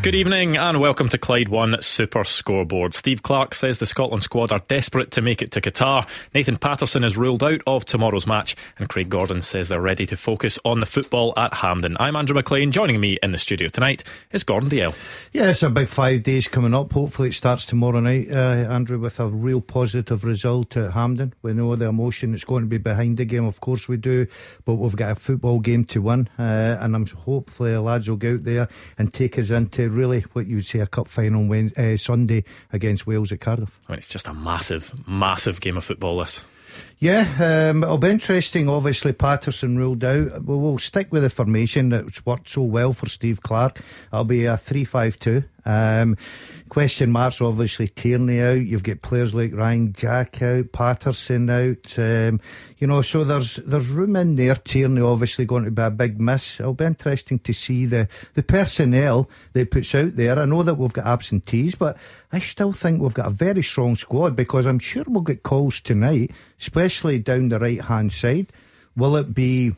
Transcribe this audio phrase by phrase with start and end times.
[0.00, 2.94] Good evening and welcome to Clyde One Super Scoreboard.
[2.94, 6.08] Steve Clarke says the Scotland squad are desperate to make it to Qatar.
[6.32, 10.16] Nathan Patterson is ruled out of tomorrow's match, and Craig Gordon says they're ready to
[10.16, 11.96] focus on the football at Hampden.
[11.98, 12.70] I'm Andrew Maclean.
[12.70, 14.94] Joining me in the studio tonight is Gordon Dalziel.
[15.32, 16.92] Yeah, it's a big five days coming up.
[16.92, 21.34] Hopefully, it starts tomorrow night, uh, Andrew, with a real positive result at Hampden.
[21.42, 24.28] We know the emotion that's going to be behind the game, of course we do,
[24.64, 26.42] but we've got a football game to win, uh,
[26.80, 30.46] and I'm hopefully the lads will go out there and take us into really what
[30.46, 33.78] you would say a cup final Wednesday, uh, Sunday against Wales at Cardiff.
[33.88, 36.18] I mean, it's just a massive, massive game of football.
[36.18, 36.40] This.
[37.00, 38.68] Yeah, um, it'll be interesting.
[38.68, 40.42] Obviously, Patterson ruled out.
[40.42, 43.80] We'll, we'll stick with the formation that's worked so well for Steve Clarke.
[44.12, 45.44] It'll be a 3 5 2.
[45.64, 46.16] Um,
[46.70, 48.66] question marks, obviously, Tierney out.
[48.66, 51.98] You've got players like Ryan Jack out, Patterson out.
[51.98, 52.40] Um,
[52.78, 54.54] you know, so there's there's room in there.
[54.54, 56.58] Tierney obviously going to be a big miss.
[56.58, 60.38] It'll be interesting to see the, the personnel that puts out there.
[60.38, 61.98] I know that we've got absentees, but
[62.32, 65.80] I still think we've got a very strong squad because I'm sure we'll get calls
[65.80, 66.87] tonight, especially
[67.24, 68.50] down the right hand side.
[68.96, 69.76] Will it be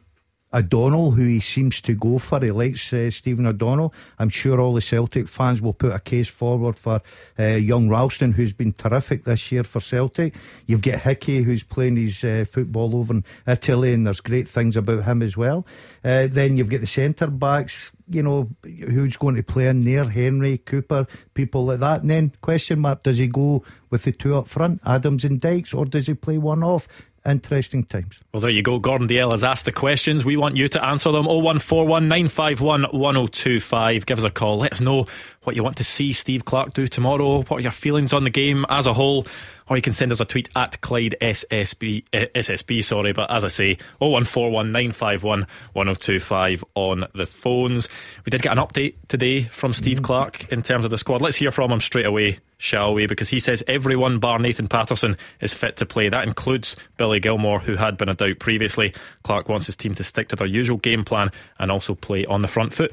[0.52, 2.40] O'Donnell, who he seems to go for.
[2.40, 3.94] He likes uh, Stephen O'Donnell.
[4.18, 7.00] I'm sure all the Celtic fans will put a case forward for
[7.38, 10.34] uh, young Ralston, who's been terrific this year for Celtic.
[10.66, 14.76] You've got Hickey, who's playing his uh, football over in Italy, and there's great things
[14.76, 15.66] about him as well.
[16.04, 17.92] Uh, then you've got the centre backs.
[18.08, 20.04] You know who's going to play in there?
[20.04, 22.00] Henry, Cooper, people like that.
[22.00, 25.74] And then question mark: Does he go with the two up front, Adams and Dykes,
[25.74, 26.88] or does he play one off?
[27.26, 28.18] Interesting times.
[28.32, 28.78] Well, there you go.
[28.78, 30.24] Gordon Dalziel has asked the questions.
[30.24, 31.26] We want you to answer them.
[31.26, 34.06] 0141 951 1025.
[34.06, 34.58] Give us a call.
[34.58, 35.06] Let us know
[35.42, 37.42] what you want to see Steve Clarke do tomorrow.
[37.42, 39.26] What are your feelings on the game as a whole?
[39.70, 43.44] Or you can send us a tweet at Clyde SSB, uh, SSB sorry, but as
[43.44, 47.88] I say, 0141 951 1025 on the phones.
[48.26, 50.06] We did get an update today from Steve mm-hmm.
[50.06, 51.22] Clarke in terms of the squad.
[51.22, 53.06] Let's hear from him straight away, shall we?
[53.06, 56.08] Because he says everyone bar Nathan Patterson is fit to play.
[56.08, 58.92] That includes Billy Gilmour, who had been a doubt previously.
[59.22, 61.30] Clarke wants his team to stick to their usual game plan
[61.60, 62.92] and also play on the front foot.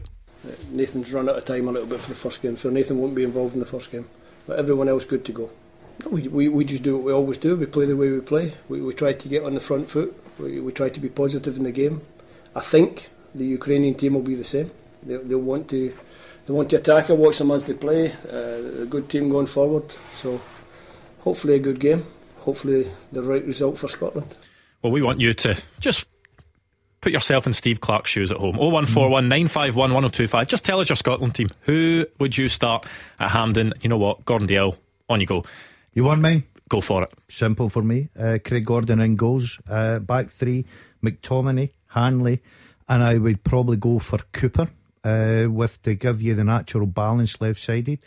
[0.69, 3.15] Nathan's run out of time a little bit for the first game, so Nathan won't
[3.15, 4.07] be involved in the first game.
[4.45, 5.49] But everyone else good to go.
[6.05, 7.55] We, we, we just do what we always do.
[7.55, 8.53] We play the way we play.
[8.69, 10.15] We, we try to get on the front foot.
[10.37, 12.01] We, we try to be positive in the game.
[12.55, 14.71] I think the Ukrainian team will be the same.
[15.03, 15.93] They, they'll want to
[16.45, 18.13] they want to attack and watch them as they play.
[18.31, 19.93] Uh, a good team going forward.
[20.15, 20.41] So
[21.19, 22.05] hopefully a good game.
[22.39, 24.37] Hopefully the right result for Scotland.
[24.81, 26.05] Well, we want you to just
[27.01, 28.55] put yourself in Steve Clarke's shoes at home.
[28.55, 30.47] 0141 951 1025.
[30.47, 31.49] Just tell us your Scotland team.
[31.61, 32.85] Who would you start
[33.19, 33.73] at Hampden?
[33.81, 34.23] You know what?
[34.25, 34.77] Gordon Dalziel,
[35.09, 35.43] on you go.
[35.97, 36.43] You want mine?
[36.69, 37.09] Go for it.
[37.27, 38.09] Simple for me.
[38.15, 39.59] Uh, Craig Gordon in goals.
[39.67, 40.63] Uh, back three,
[41.03, 42.43] McTominay, Hanley,
[42.87, 44.69] and I would probably go for Cooper
[45.03, 48.03] uh, with to give you the natural balance left sided.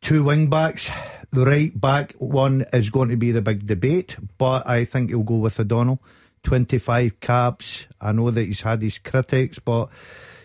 [0.00, 0.90] Two wing backs.
[1.30, 5.22] The right back one is going to be the big debate, but I think he'll
[5.22, 6.02] go with O'Donnell.
[6.42, 7.86] 25 caps.
[8.00, 9.88] I know that he's had his critics, but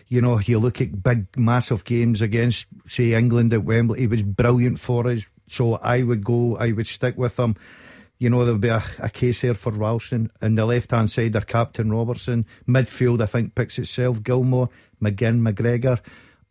[0.06, 4.22] you know, you look at big, massive games against, say, England at Wembley, he was
[4.22, 5.26] brilliant for us.
[5.50, 7.56] So I would go, I would stick with him.
[8.18, 10.30] You know, there'll be a, a case here for Ralston.
[10.40, 12.46] And the left hand side, their captain Robertson.
[12.68, 14.22] Midfield, I think, picks itself.
[14.22, 14.68] Gilmour,
[15.02, 15.98] McGinn, McGregor.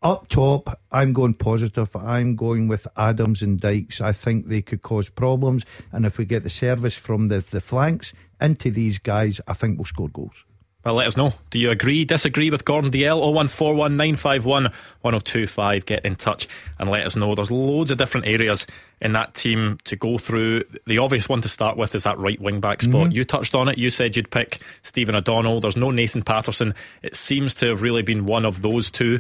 [0.02, 1.96] Up top, I'm going positive.
[1.96, 4.02] I'm going with Adams and Dykes.
[4.02, 5.66] I think they could cause problems.
[5.92, 9.78] And if we get the service from the, the flanks into these guys, I think
[9.78, 10.44] we'll score goals.
[10.86, 11.34] Well, let us know.
[11.50, 13.20] Do you agree, disagree with Gordon Dalziel?
[13.20, 14.64] 0141 951
[15.02, 15.86] 1025.
[15.86, 16.48] Get in touch
[16.78, 17.36] and let us know.
[17.36, 18.66] There's loads of different areas
[19.02, 20.64] in that team to go through.
[20.88, 23.08] The obvious one to start with is that right wing back spot.
[23.08, 23.12] Mm-hmm.
[23.12, 23.78] You touched on it.
[23.78, 25.60] You said you'd pick Stephen O'Donnell.
[25.60, 26.74] There's no Nathan Patterson.
[27.04, 29.20] It seems to have really been one of those two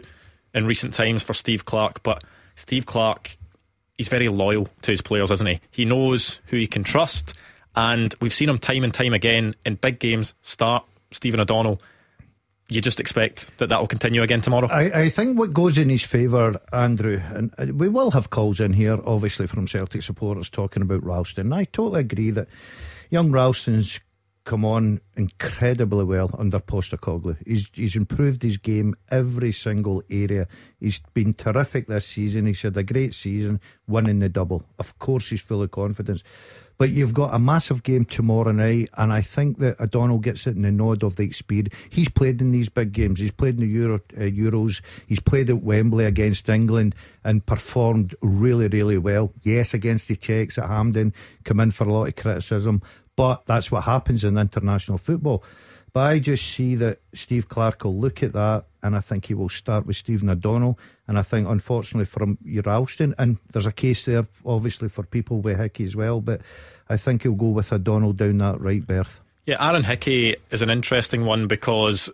[0.53, 2.01] in recent times for Steve Clarke.
[2.03, 2.23] But
[2.55, 3.37] Steve Clarke,
[3.97, 5.59] he's very loyal to his players, isn't he?
[5.71, 7.33] He knows who he can trust.
[7.75, 11.81] And we've seen him time and time again in big games start Stephen O'Donnell,
[12.69, 14.67] you just expect that that will continue again tomorrow?
[14.67, 18.73] I, I think what goes in his favour, Andrew, and we will have calls in
[18.73, 21.51] here, obviously, from Celtic supporters talking about Ralston.
[21.51, 22.47] I totally agree that
[23.09, 23.99] young Ralston's
[24.49, 27.37] come on incredibly well under Postecoglou.
[27.45, 30.47] He's he's improved his game every single area.
[30.79, 32.47] He's been terrific this season.
[32.47, 34.63] He's had a great season, winning the double.
[34.79, 36.23] Of course, he's full of confidence.
[36.79, 40.55] But you've got a massive game tomorrow night, and I think that O'Donnell gets it
[40.55, 41.75] in the nod of the experience.
[41.89, 43.19] He's played in these big games.
[43.19, 44.81] He's played in the Euro, uh, Euros.
[45.05, 49.33] He's played at Wembley against England and performed really, really well.
[49.41, 51.13] Yes, against the Czechs at Hampden,
[51.43, 52.81] come in for a lot of criticism,
[53.19, 55.43] but that's what happens in international football.
[55.91, 59.33] But I just see that Steve Clarke will look at that, and I think he
[59.33, 60.79] will start with Stephen O'Donnell.
[61.05, 65.41] And I think, unfortunately, for your Alston, and there's a case there, obviously, for people
[65.41, 66.39] with Hickey as well, but
[66.87, 69.19] I think he'll go with O'Donnell down that right berth.
[69.45, 72.09] Yeah, Aaron Hickey is an interesting one because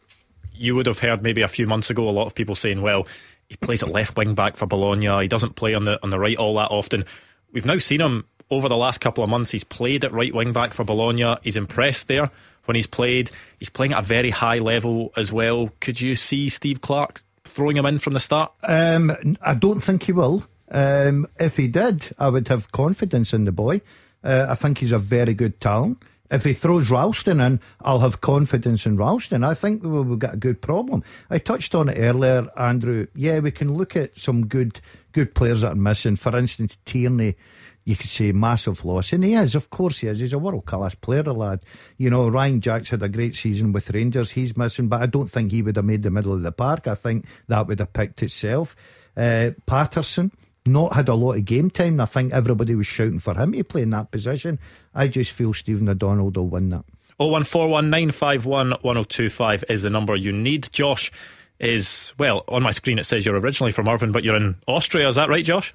[0.56, 3.07] you would have heard maybe a few months ago a lot of people saying, well,
[3.48, 5.22] he plays at left wing back for Bologna.
[5.22, 7.06] He doesn't play on the on the right all that often.
[7.52, 9.51] We've now seen him over the last couple of months.
[9.51, 11.36] He's played at right wing back for Bologna.
[11.42, 12.31] He's impressed there
[12.65, 13.31] when he's played.
[13.59, 15.71] He's playing at a very high level as well.
[15.80, 18.51] Could you see Steve Clarke throwing him in from the start?
[18.63, 20.44] Um, I don't think he will.
[20.69, 23.81] Um, if he did, I would have confidence in the boy.
[24.24, 26.01] Uh, I think he's a very good talent.
[26.31, 29.44] If he throws Ralston in, I'll have confidence in Ralston.
[29.44, 31.03] I think we've got a good problem.
[31.30, 33.06] I touched on it earlier, Andrew.
[33.13, 34.81] Yeah, we can look at some good
[35.12, 36.15] good players that are missing.
[36.15, 37.36] For instance, Tierney
[37.85, 40.19] you could say massive loss, and he is, of course, he is.
[40.19, 41.63] He's a world class player, a lad.
[41.97, 44.31] You know, Ryan Jacks had a great season with Rangers.
[44.31, 46.87] He's missing, but I don't think he would have made the middle of the park.
[46.87, 48.75] I think that would have picked itself.
[49.15, 50.31] Uh, Patterson
[50.65, 52.01] not had a lot of game time.
[52.01, 54.57] I think everybody was shouting for him to play in that position.
[54.95, 56.85] I just feel Stephen O'Donnell will win that.
[57.19, 60.69] 01419511025 is the number you need.
[60.71, 61.11] Josh
[61.59, 65.07] is, well, on my screen it says you're originally from Irvine, but you're in Austria.
[65.07, 65.73] Is that right, Josh?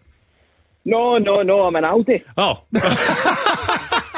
[0.84, 1.62] No, no, no.
[1.62, 2.24] I'm an Aldi.
[2.36, 2.64] Oh.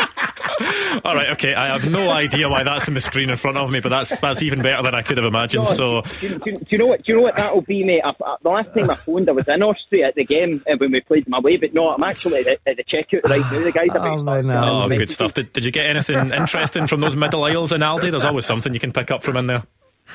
[1.04, 1.54] All right, okay.
[1.54, 4.18] I have no idea why that's in the screen in front of me, but that's
[4.20, 5.64] that's even better than I could have imagined.
[5.64, 7.02] No, so, do, do, do, you know what?
[7.02, 8.02] Do you know what that'll be, mate?
[8.04, 10.76] I, I, the last time I phoned, I was in Austria at the game uh,
[10.76, 13.60] when we played my way, but no, I'm actually at, at the checkout right now.
[13.60, 14.84] The guys are oh, man, no.
[14.84, 15.34] oh, good stuff.
[15.34, 18.10] Did, did you get anything interesting from those middle aisles in Aldi?
[18.10, 19.64] There's always something you can pick up from in there.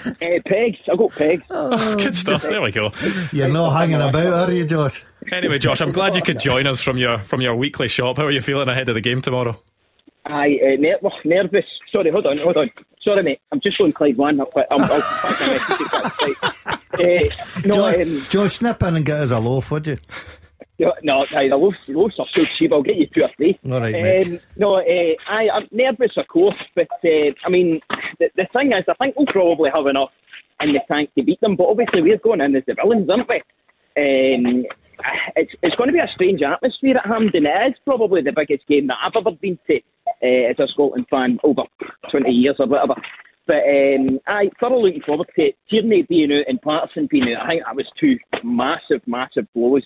[0.06, 0.14] Uh,
[0.46, 0.78] pegs.
[0.92, 1.44] I got pegs.
[1.50, 2.44] Oh, good stuff.
[2.44, 2.92] There we go.
[3.32, 5.04] You're not hanging about, are you, Josh?
[5.32, 8.18] Anyway, Josh, I'm glad you could join us from your from your weekly shop.
[8.18, 9.60] How are you feeling ahead of the game tomorrow?
[10.26, 11.66] I uh, ner- oh, nervous.
[11.92, 12.70] Sorry, hold on, hold on.
[13.02, 13.40] Sorry, mate.
[13.52, 14.40] I'm just on Clyde one.
[14.40, 15.02] I'll, I'll, I'll
[16.44, 16.50] uh,
[17.66, 19.98] no, Josh, um, Josh, snip in and get us a loaf, would you?
[20.80, 22.72] No, no, the loaves, loaves are so cheap.
[22.72, 23.60] I'll get you two or three.
[23.66, 27.82] All right, um, No, uh, I, I'm nervous, of course, but uh, I mean,
[28.20, 30.12] the, the thing is, I think we'll probably have enough
[30.62, 31.56] in the tank to beat them.
[31.56, 33.38] But obviously, we're going in as the villains, aren't we?
[33.98, 34.66] Um,
[35.36, 37.46] it's, it's going to be a strange atmosphere at Hampden.
[37.46, 39.78] It is probably the biggest game that I've ever been to
[40.24, 41.64] uh, as a Scotland fan over
[42.12, 42.96] 20 years or whatever.
[43.46, 45.56] But um, I thoroughly looking forward to it.
[45.70, 47.46] Tierney being out and Patterson being out.
[47.46, 49.84] I think that was two massive, massive blows.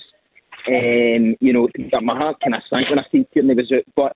[0.67, 1.67] Um, you know,
[2.01, 3.83] my heart kind of sank when I seen Tierney was out.
[3.95, 4.15] But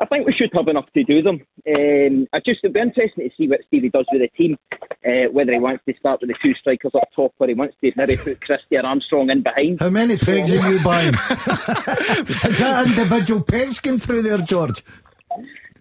[0.00, 1.42] I think we should have enough to do them.
[1.68, 5.30] Um, I just it'd be interesting to see what Stevie does with the team, uh,
[5.30, 7.92] whether he wants to start with the two strikers up top or he wants to
[7.96, 9.78] maybe put Christie or Armstrong in behind.
[9.78, 11.08] How many pegs are you buying?
[11.14, 14.82] Is that individual pegs going through there, George?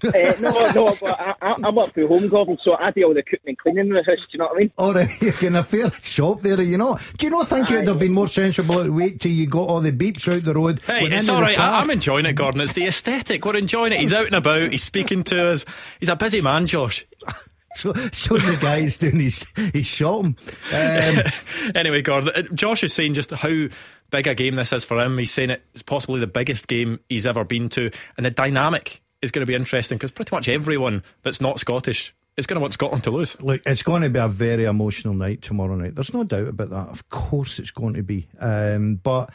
[0.04, 3.14] Uh, no, no, but I, I, I work from home, Gordon, so I do all
[3.14, 4.20] the cooking and cleaning in the house.
[4.20, 4.72] Do you know what I mean?
[4.78, 6.98] All right, you're in a fair shop there, you know.
[7.18, 9.82] Do you not think it'd have been more sensible to wait till you got all
[9.82, 10.80] the beeps out the road?
[10.82, 11.60] Hey, it's all right.
[11.60, 12.62] I, am enjoying it, Gordon.
[12.62, 13.46] It's the aesthetic.
[13.46, 14.00] We're enjoying it.
[14.00, 14.72] He's out and about.
[14.72, 15.66] He's speaking to us.
[16.00, 17.06] He's a busy man, Josh.
[17.76, 20.36] So, so the guy is doing his, his shopping.
[20.74, 21.24] Um,
[21.76, 23.68] anyway, Gordon, uh, Josh is saying just how
[24.10, 25.18] big a game this is for him.
[25.18, 29.32] He's saying it's possibly the biggest game he's ever been to, and the dynamic is
[29.32, 32.74] going to be interesting because pretty much everyone that's not Scottish is going to want
[32.74, 33.40] Scotland to lose.
[33.42, 35.96] Look, it's going to be a very emotional night tomorrow night.
[35.96, 36.88] There's no doubt about that.
[36.88, 38.28] Of course, it's going to be.
[38.40, 39.30] Um, but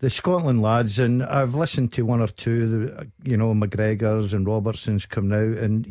[0.00, 5.06] the Scotland lads, and I've listened to one or two, you know, McGregor's and Robertson's
[5.06, 5.86] come out, and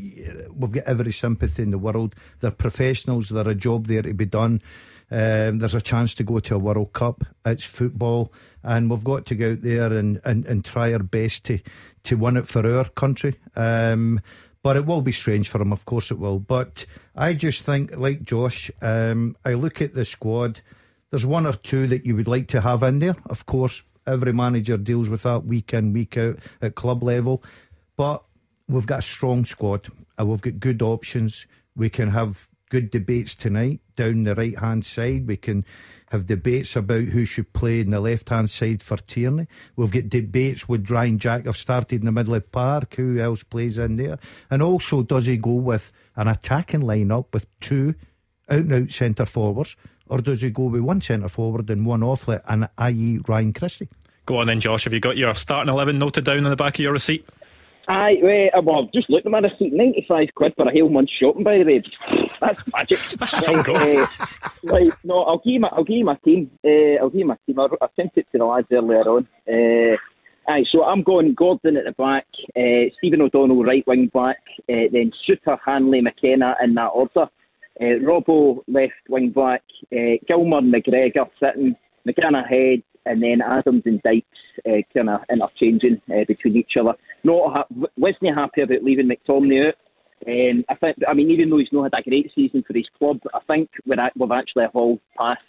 [0.54, 2.16] we've got every sympathy in the world.
[2.40, 4.62] They're professionals, there's a job there to be done.
[5.10, 7.24] Um, there's a chance to go to a World Cup.
[7.46, 11.46] It's football, and we've got to go out there and, and, and try our best
[11.46, 11.60] to,
[12.08, 13.36] to win it for our country.
[13.56, 14.22] Um,
[14.64, 16.40] but it will be strange for him, of course it will.
[16.40, 16.86] But
[17.16, 20.62] I just think, like Josh, um, I look at the squad.
[21.10, 23.16] There's one or two that you would like to have in there.
[23.28, 27.44] Of course, every manager deals with that week in, week out at club level.
[27.96, 28.24] But
[28.68, 29.88] we've got a strong squad.
[30.18, 31.46] and we've got good options.
[31.76, 35.28] We can have good debates tonight down the right hand side.
[35.28, 35.66] We can
[36.12, 39.48] have debates about who should play in the left hand side for Tierney.
[39.76, 43.44] We've got debates with Ryan Jack have started in the middle of park, who else
[43.44, 44.18] plays in there?
[44.50, 47.96] And also, does he go with an attacking lineup with two
[48.50, 49.76] out and out centre forwards,
[50.08, 53.20] or does he go with one centre forward and one offlet, and i.e.
[53.28, 53.90] Ryan Christie?
[54.26, 54.84] Go on then, Josh.
[54.86, 57.26] Have you got your starting 11 noted down in the back of your receipt?
[57.88, 59.72] I uh, well, just look at my receipt.
[59.72, 61.84] Ninety-five quid for a whole month's shopping, by the way.
[62.42, 63.00] That's magic.
[63.20, 64.00] That's so good.
[64.00, 64.08] Uh,
[64.64, 66.52] right, no, I'll give you my, I'll give you my team.
[66.66, 67.60] Uh, I'll give you my team.
[67.60, 69.28] I, I sent it to the lads earlier on.
[69.48, 69.96] Uh,
[70.52, 72.26] aye, so I'm going Gordon at the back,
[72.58, 77.30] uh, Stephen O'Donnell right wing back, uh, then Souttar, Hanley, McKenna in that order.
[77.80, 79.64] Uh, Robbo left wing back,
[79.94, 81.76] uh, Gilmour, McGregor sitting,
[82.08, 84.28] McGinn ahead, and then Adams and Dykes
[84.66, 86.94] uh, kind of interchanging uh, between each other.
[87.24, 89.76] Not ha- wasn't happy about leaving McTominay out.
[90.28, 92.90] Um, I think, I mean, even though he's not had a great season for his
[92.98, 95.42] club, I think we're at, we've actually evolved past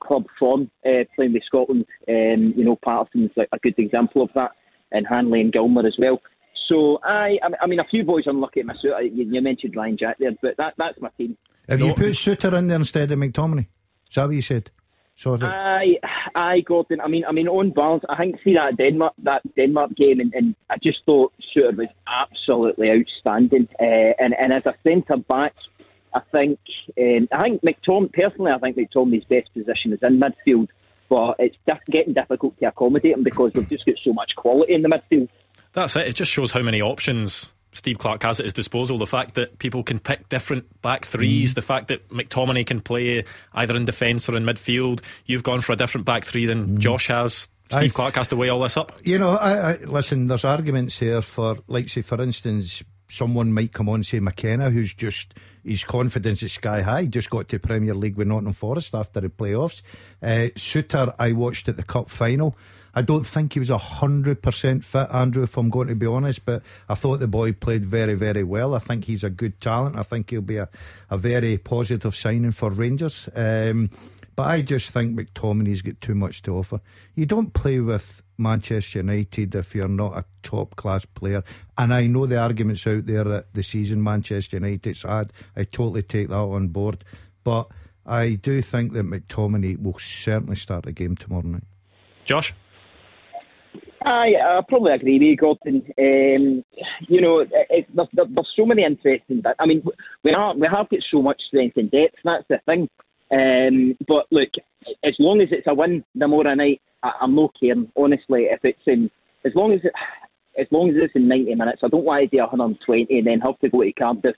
[0.00, 1.86] club form uh, playing with Scotland.
[2.08, 4.50] Um, you know, Patterson's like a good example of that,
[4.92, 6.20] and Hanley and Gilmour as well.
[6.68, 8.92] So I, I mean, a few boys unlucky at my suit.
[9.12, 11.36] You, you mentioned Ryan Jack there, but that, that's my team.
[11.68, 13.68] Have you put Souttar in there instead of McTominay?
[14.08, 14.70] Is that what you said?
[15.16, 15.40] Sorry.
[15.42, 15.98] I,
[16.34, 17.00] I, Gordon.
[17.00, 20.32] I mean, I mean, on balance, I think see that Denmark, that Denmark game, and,
[20.34, 23.66] and I just thought Souttar was absolutely outstanding.
[23.80, 25.54] Uh, and and as a centre back,
[26.14, 26.58] I think,
[26.98, 28.12] um, I think McTom.
[28.12, 30.68] Personally, I think McTominay's best position is in midfield,
[31.08, 34.74] but it's diff- getting difficult to accommodate him because we've just got so much quality
[34.74, 35.30] in the midfield.
[35.72, 36.08] That's it.
[36.08, 38.98] It just shows how many options Steve Clarke has at his disposal.
[38.98, 41.54] The fact that people can pick different back threes, mm.
[41.56, 45.00] the fact that McTominay can play either in defence or in midfield.
[45.26, 46.78] You've gone for a different back three than mm.
[46.78, 47.48] Josh has.
[47.70, 48.92] Steve I, Clarke has to weigh all this up.
[49.04, 50.26] You know, I, I, listen.
[50.26, 54.94] There's arguments here for, like, say, for instance, someone might come on say McKenna, who's
[54.94, 57.04] just his confidence is sky high.
[57.06, 59.82] Just got to Premier League with Nottingham Forest after the playoffs.
[60.22, 62.56] Uh, Souttar, I watched at the cup final.
[62.96, 65.42] I don't think he was hundred percent fit, Andrew.
[65.42, 68.74] If I'm going to be honest, but I thought the boy played very, very well.
[68.74, 69.98] I think he's a good talent.
[69.98, 70.70] I think he'll be a,
[71.10, 73.28] a very positive signing for Rangers.
[73.36, 73.90] Um,
[74.34, 76.80] but I just think McTominay's got too much to offer.
[77.14, 81.44] You don't play with Manchester United if you're not a top class player.
[81.76, 85.32] And I know the arguments out there that the season Manchester United's had.
[85.54, 87.04] I totally take that on board.
[87.44, 87.68] But
[88.06, 91.64] I do think that McTominay will certainly start the game tomorrow night.
[92.24, 92.54] Josh?
[94.06, 95.82] I, I probably agree with you, Gordon.
[95.98, 96.64] Um,
[97.08, 99.42] you know, it, it, there, there, there's so many interesting.
[99.58, 99.82] I mean,
[100.22, 102.14] we are we have got so much strength and depth.
[102.24, 102.88] That's the thing.
[103.32, 104.50] Um, but look,
[105.02, 107.90] as long as it's a win tomorrow night, I, I'm not caring.
[107.96, 109.10] Honestly, if it's in,
[109.44, 109.92] as long as it,
[110.56, 113.40] as long as it's in 90 minutes, I don't want to do 120 and then
[113.40, 114.36] have to go to Cardiff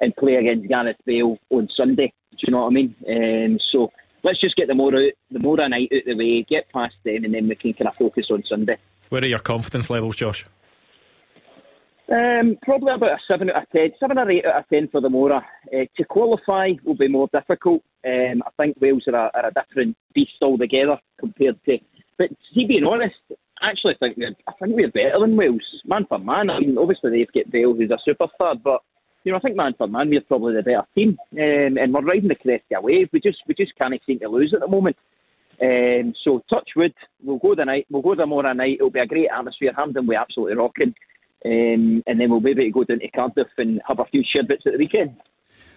[0.00, 2.12] and play against Gareth Bale on Sunday.
[2.30, 2.94] Do you know what I mean?
[3.08, 3.90] Um, so
[4.22, 6.94] let's just get the more out, the more night out of the way, get past
[7.04, 8.78] them, and then we can kind of focus on Sunday.
[9.10, 10.46] Where are your confidence levels, Josh?
[12.10, 15.00] Um, probably about a 7 out of 10, 7 or 8 out of 10 for
[15.00, 15.44] the Mora.
[15.72, 17.82] Uh, to qualify will be more difficult.
[18.04, 21.78] Um, I think Wales are a, are a, different beast altogether compared to.
[22.18, 23.16] But to be honest,
[23.60, 24.16] I actually think
[24.48, 26.48] I think we're better than Wales, man for man.
[26.50, 28.82] I mean, obviously they've got Bale, who's a superstar, but
[29.24, 32.00] you know, I think man for man we're probably the better team, um, and we're
[32.00, 33.08] riding the crest of a wave.
[33.12, 34.96] We just we just can't seem to lose at the moment.
[35.62, 38.76] Um, so touch wood, we'll go the night, we'll go tomorrow night.
[38.76, 39.72] It'll be a great atmosphere.
[39.76, 40.94] Hampden we absolutely rocking,
[41.44, 44.24] um, and then we'll be able to go down to Cardiff and have a few
[44.24, 45.16] sherbets at the weekend.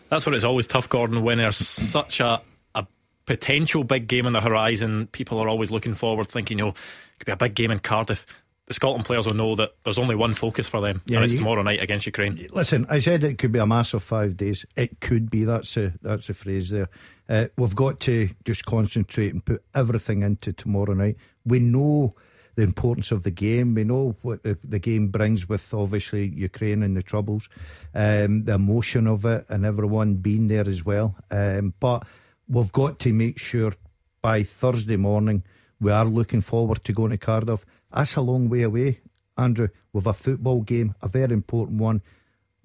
[0.10, 1.24] That's what it's always tough, Gordon.
[1.24, 2.42] When there's such a
[2.76, 2.88] a
[3.26, 6.76] potential big game on the horizon, people are always looking forward, thinking, you know, it
[7.20, 8.26] could be a big game in Cardiff
[8.68, 11.34] the Scotland players will know that there's only one focus for them, yeah, and it's
[11.34, 12.48] you, tomorrow night against Ukraine.
[12.52, 14.66] Listen, I said it could be a massive five days.
[14.76, 15.44] It could be.
[15.44, 16.90] That's a that's a phrase there.
[17.28, 21.18] Uh, we've got to just concentrate and put everything into tomorrow night.
[21.46, 22.16] We know
[22.56, 23.74] the importance of the game.
[23.74, 27.50] We know what the, the game brings with obviously Ukraine and the troubles,
[27.94, 31.16] um, the emotion of it, and everyone being there as well.
[31.32, 32.06] Um, but
[32.48, 33.74] we've got to make sure
[34.22, 35.44] by Thursday morning
[35.80, 37.66] we are looking forward to going to Cardiff.
[37.94, 39.00] That's a long way away,
[39.38, 39.70] Andrew.
[39.92, 42.02] With a football game, a very important one.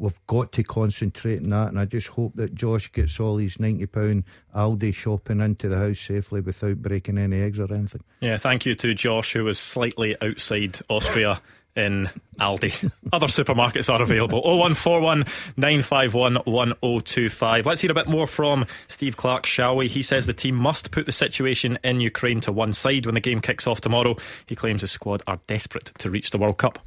[0.00, 3.58] We've got to concentrate on that, and I just hope that Josh gets all his
[3.58, 8.04] ninety pound Aldi shopping into the house safely without breaking any eggs or anything.
[8.20, 11.40] Yeah, thank you to Josh, who was slightly outside Austria
[11.78, 12.90] in Aldi.
[13.12, 14.42] Other supermarkets are available.
[14.42, 15.25] 0141
[15.56, 17.66] 951 1025.
[17.66, 19.88] Let's hear a bit more from Steve Clarke, shall we?
[19.88, 23.20] He says the team must put the situation in Ukraine to one side when the
[23.20, 24.16] game kicks off tomorrow.
[24.47, 26.80] He claims his squad are desperate to reach the World Cup.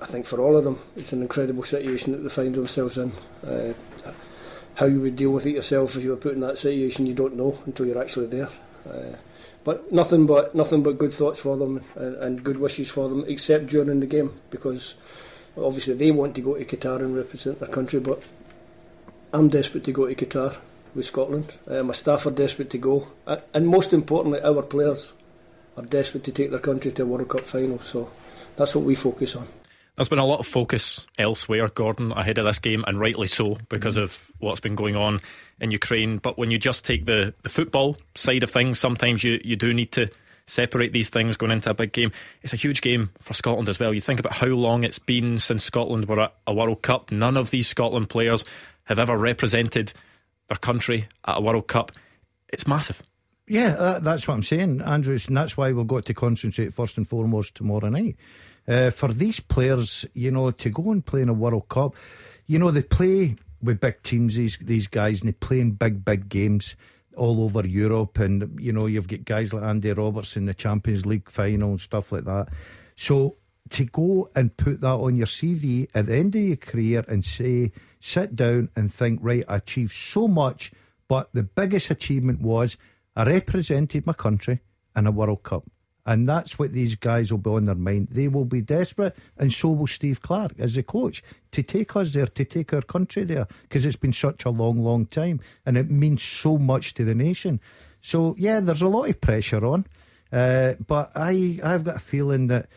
[0.00, 3.12] I think for all of them, it's an incredible situation that they find themselves in.
[3.46, 3.72] Uh,
[4.74, 7.14] how you would deal with it yourself if you were put in that situation, you
[7.14, 8.48] don't know until you're actually there.
[8.88, 9.16] Uh,
[9.64, 13.24] but nothing but nothing but good thoughts for them and, and, good wishes for them,
[13.26, 14.94] except during the game, because
[15.56, 17.98] obviously they want to go to Qatar and represent their country.
[17.98, 18.22] But
[19.32, 20.58] I'm desperate to go to Qatar
[20.94, 21.54] with Scotland.
[21.66, 23.08] Uh, my staff are desperate to go,
[23.52, 25.12] and most importantly, our players
[25.76, 27.80] are desperate to take their country to a World Cup final.
[27.80, 28.10] So
[28.56, 29.48] that's what we focus on.
[29.96, 33.58] There's been a lot of focus elsewhere, Gordon, ahead of this game, and rightly so
[33.68, 34.02] because mm.
[34.02, 35.20] of what's been going on
[35.60, 36.18] in Ukraine.
[36.18, 39.72] But when you just take the, the football side of things, sometimes you, you do
[39.72, 40.10] need to
[40.46, 42.12] separate these things going into a big game.
[42.42, 43.94] It's a huge game for Scotland as well.
[43.94, 47.10] You think about how long it's been since Scotland were at a World Cup.
[47.10, 48.44] None of these Scotland players
[48.84, 49.92] have ever represented
[50.48, 51.92] their country at a World Cup.
[52.48, 53.02] It's massive.
[53.46, 56.96] Yeah, uh, that's what I'm saying, Andrews, and that's why we've got to concentrate first
[56.96, 58.16] and foremost tomorrow night.
[58.66, 61.94] Uh, for these players, you know, to go and play in a World Cup,
[62.46, 66.04] you know, they play with big teams, these, these guys, and they play in big,
[66.04, 66.76] big games
[67.16, 68.18] all over Europe.
[68.18, 71.80] And, you know, you've got guys like Andy Roberts in the Champions League final and
[71.80, 72.48] stuff like that.
[72.96, 73.36] So
[73.70, 77.24] to go and put that on your CV at the end of your career and
[77.24, 80.72] say, sit down and think, right, I achieved so much,
[81.08, 82.76] but the biggest achievement was
[83.16, 84.60] I represented my country
[84.94, 85.64] in a World Cup.
[86.06, 88.08] And that's what these guys will be on their mind.
[88.10, 92.12] They will be desperate, and so will Steve Clarke as the coach, to take us
[92.12, 95.40] there, to take our country there, because it's been such a long, long time.
[95.64, 97.60] And it means so much to the nation.
[98.02, 99.86] So, yeah, there's a lot of pressure on.
[100.30, 102.68] Uh, but I, I've got a feeling that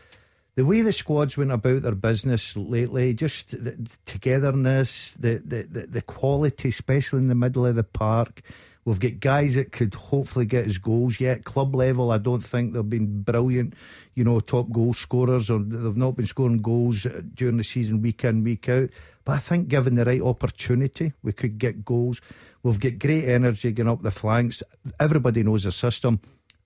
[0.54, 5.62] the way the squads went about their business lately, just the, the togetherness, the, the,
[5.62, 8.42] the, the quality, especially in the middle of the park,
[8.88, 11.44] We've got guys that could hopefully get his goals yet.
[11.44, 13.74] Club level, I don't think they've been brilliant,
[14.14, 18.24] you know, top goal scorers, or they've not been scoring goals during the season week
[18.24, 18.88] in, week out.
[19.26, 22.22] But I think given the right opportunity, we could get goals.
[22.62, 24.62] We've got great energy going up the flanks.
[24.98, 26.20] Everybody knows the system.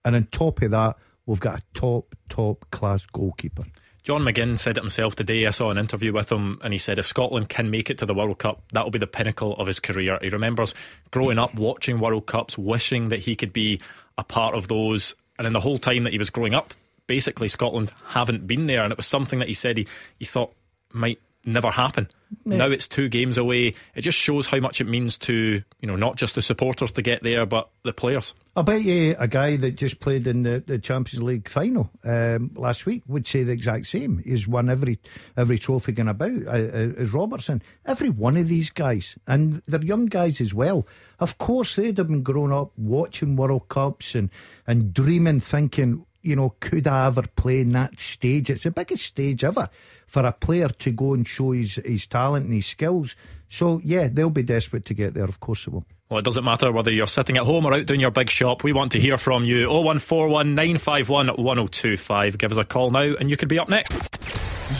[0.04, 3.64] And on top of that, we've got a top, top class goalkeeper.
[4.02, 5.46] John McGinn said it himself today.
[5.46, 8.06] I saw an interview with him, and he said if Scotland can make it to
[8.06, 10.18] the World Cup, that will be the pinnacle of his career.
[10.20, 10.74] He remembers
[11.12, 13.80] growing up watching World Cups, wishing that he could be
[14.18, 15.14] a part of those.
[15.38, 16.74] And in the whole time that he was growing up,
[17.06, 18.82] basically Scotland haven't been there.
[18.82, 19.86] And it was something that he said he,
[20.18, 20.52] he thought
[20.92, 22.08] might never happen.
[22.44, 22.56] Yeah.
[22.56, 23.74] Now it's two games away.
[23.94, 27.02] It just shows how much it means to, you know, not just the supporters to
[27.02, 28.34] get there, but the players.
[28.56, 32.50] I bet you a guy that just played in the, the Champions League final um,
[32.54, 34.18] last week would say the exact same.
[34.18, 34.98] He's won every
[35.36, 37.62] every trophy going about, uh, uh, as Robertson.
[37.84, 40.86] Every one of these guys, and they're young guys as well.
[41.18, 44.30] Of course, they'd have been grown up watching World Cups and,
[44.66, 48.50] and dreaming, thinking, you know, could I ever play in that stage?
[48.50, 49.68] It's the biggest stage ever
[50.12, 53.16] for a player to go and show his, his talent and his skills.
[53.48, 55.24] So, yeah, they'll be desperate to get there.
[55.24, 55.86] Of course, they will.
[56.10, 58.62] Well, it doesn't matter whether you're sitting at home or out doing your big shop.
[58.62, 59.68] We want to hear from you.
[59.70, 62.36] 0141 951 1025.
[62.36, 63.90] Give us a call now and you could be up next.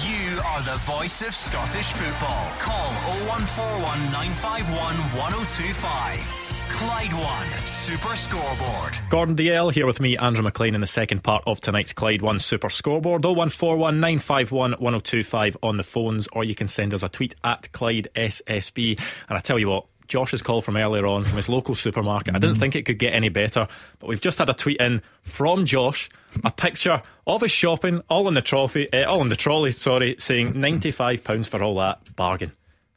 [0.05, 2.51] You are the voice of Scottish football.
[2.59, 2.92] Call
[3.25, 6.52] 0141 951 1025.
[6.73, 8.99] Clyde One Super Scoreboard.
[9.11, 12.39] Gordon Dalziel here with me, Andrew Maclean, in the second part of tonight's Clyde One
[12.39, 13.23] Super Scoreboard.
[13.25, 18.09] 0141 951 1025 on the phones, or you can send us a tweet at Clyde
[18.17, 18.99] SSB.
[19.29, 22.35] And I tell you what, Josh's call from earlier on from his local supermarket.
[22.35, 25.03] I didn't think it could get any better, but we've just had a tweet in
[25.23, 26.09] from Josh,
[26.45, 30.17] a picture of his shopping, all in the trophy, uh, all in the trolley, sorry,
[30.19, 32.53] saying ninety-five pounds for all that bargain.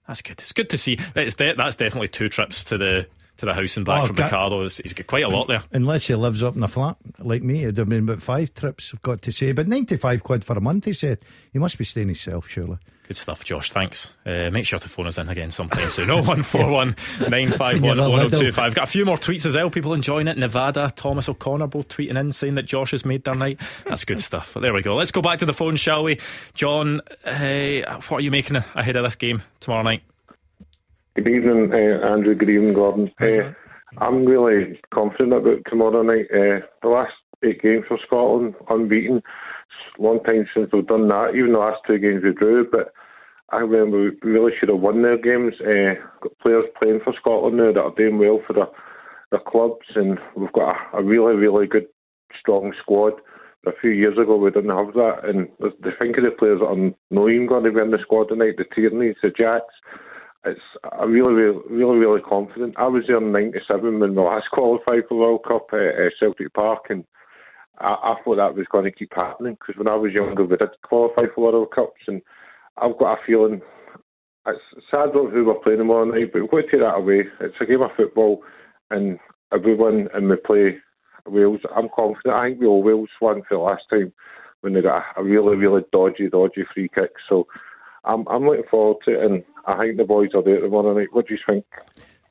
[0.07, 0.39] That's good.
[0.39, 0.99] It's good to see.
[1.15, 4.15] It's de- that's definitely two trips to the to the house and back oh, from
[4.15, 4.61] Ricardo.
[4.61, 5.63] He's got quite a lot there.
[5.71, 8.91] Unless he lives up in a flat like me, it'd have been about five trips,
[8.93, 9.51] I've got to say.
[9.51, 11.19] But 95 quid for a month, he said.
[11.51, 12.77] He must be staying himself, surely.
[13.07, 13.71] Good stuff, Josh.
[13.71, 14.11] Thanks.
[14.25, 16.07] Uh, make sure to phone us in again sometime soon.
[16.09, 18.73] 0141 951 1025.
[18.73, 19.69] Got a few more tweets as well.
[19.69, 20.39] People enjoying it.
[20.39, 23.61] Nevada, Thomas O'Connor both tweeting in saying that Josh has made their night.
[23.85, 24.55] That's good stuff.
[24.55, 24.95] But there we go.
[24.95, 26.19] Let's go back to the phone, shall we?
[26.55, 30.01] John, uh, what are you making ahead of this game tomorrow night?
[31.15, 32.35] Good evening, uh, Andrew.
[32.35, 33.09] Good evening, Gordon.
[33.21, 33.53] Uh,
[33.99, 36.25] I'm really confident about tomorrow night.
[36.29, 39.19] Uh, the last eight games for Scotland, unbeaten.
[39.19, 41.31] It's a long time since we've done that.
[41.33, 42.91] Even the last two games we drew, but
[43.49, 45.53] I remember we really should have won their games.
[45.61, 48.67] Uh, got players playing for Scotland now that are doing well for their,
[49.31, 51.87] their clubs, and we've got a, a really, really good,
[52.37, 53.13] strong squad.
[53.65, 56.65] A few years ago, we didn't have that, and the think of the players that
[56.65, 59.73] are not even going to be in the squad tonight: the Tierneys, the Jacks
[60.45, 62.75] it's I'm really, really, really, really confident.
[62.77, 66.53] I was there in '97 when we last qualified for World Cup at uh, Celtic
[66.53, 67.03] Park, and
[67.79, 70.57] I, I thought that was going to keep happening because when I was younger, we
[70.57, 72.21] did qualify for World Cups, and
[72.77, 73.61] I've got a feeling.
[74.47, 77.23] It's sad about who we're playing tomorrow night, but we've got to take that away.
[77.41, 78.43] It's a game of football,
[78.91, 79.17] and
[79.51, 80.77] if we win and we play
[81.25, 82.35] Wales, I'm confident.
[82.35, 84.13] I think we all Wales won for the last time
[84.61, 87.11] when they got a really, really dodgy, dodgy free kick.
[87.27, 87.47] So
[88.05, 91.09] I'm, I'm looking forward to it, and I think the boys are there tomorrow night.
[91.11, 91.65] What do you think?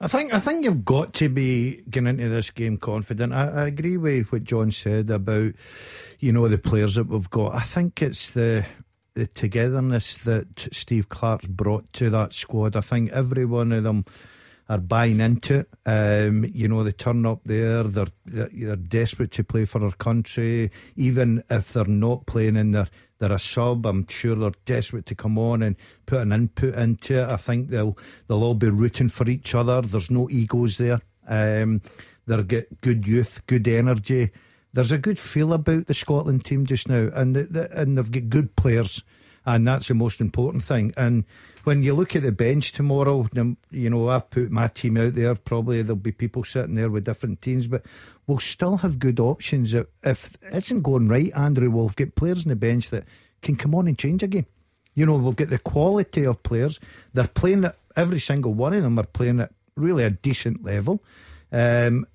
[0.01, 3.33] I think I think you've got to be getting into this game confident.
[3.33, 5.53] I, I, agree with what John said about
[6.19, 7.55] you know the players that we've got.
[7.55, 8.67] I think it's the
[9.15, 12.77] the togetherness that Steve Clarke's brought to that squad.
[12.77, 14.05] I think every one of them
[14.69, 15.69] are buying into it.
[15.87, 19.91] Um, you know, they turn up there, they're, they're, they're desperate to play for their
[19.93, 23.87] country, even if they're not playing in their they're a sub.
[23.87, 27.33] I'm sure they're desperate to come on and put an input into it.
[27.33, 27.97] I think they'll
[28.27, 29.81] they'll all be rooting for each other.
[29.83, 31.01] There's no egos there.
[31.27, 31.81] Um,
[32.27, 34.31] they'll get good youth, good energy.
[34.73, 38.57] There's a good feel about the Scotland team just now, and and they've got good
[38.57, 39.03] players,
[39.47, 40.93] and that's the most important thing.
[40.97, 41.25] And
[41.65, 43.29] when you look at the bench tomorrow,
[43.71, 45.35] you know I've put my team out there.
[45.35, 47.85] Probably there'll be people sitting there with different teams, but
[48.27, 49.75] we'll still have good options.
[49.75, 53.05] If it isn't going right, Andrew, we'll get players on the bench that
[53.43, 54.47] can come on and change a game.
[54.95, 56.79] You know, we've got the quality of players.
[57.13, 61.03] They're playing at every single one of them are playing at really a decent level.
[61.53, 62.07] Um,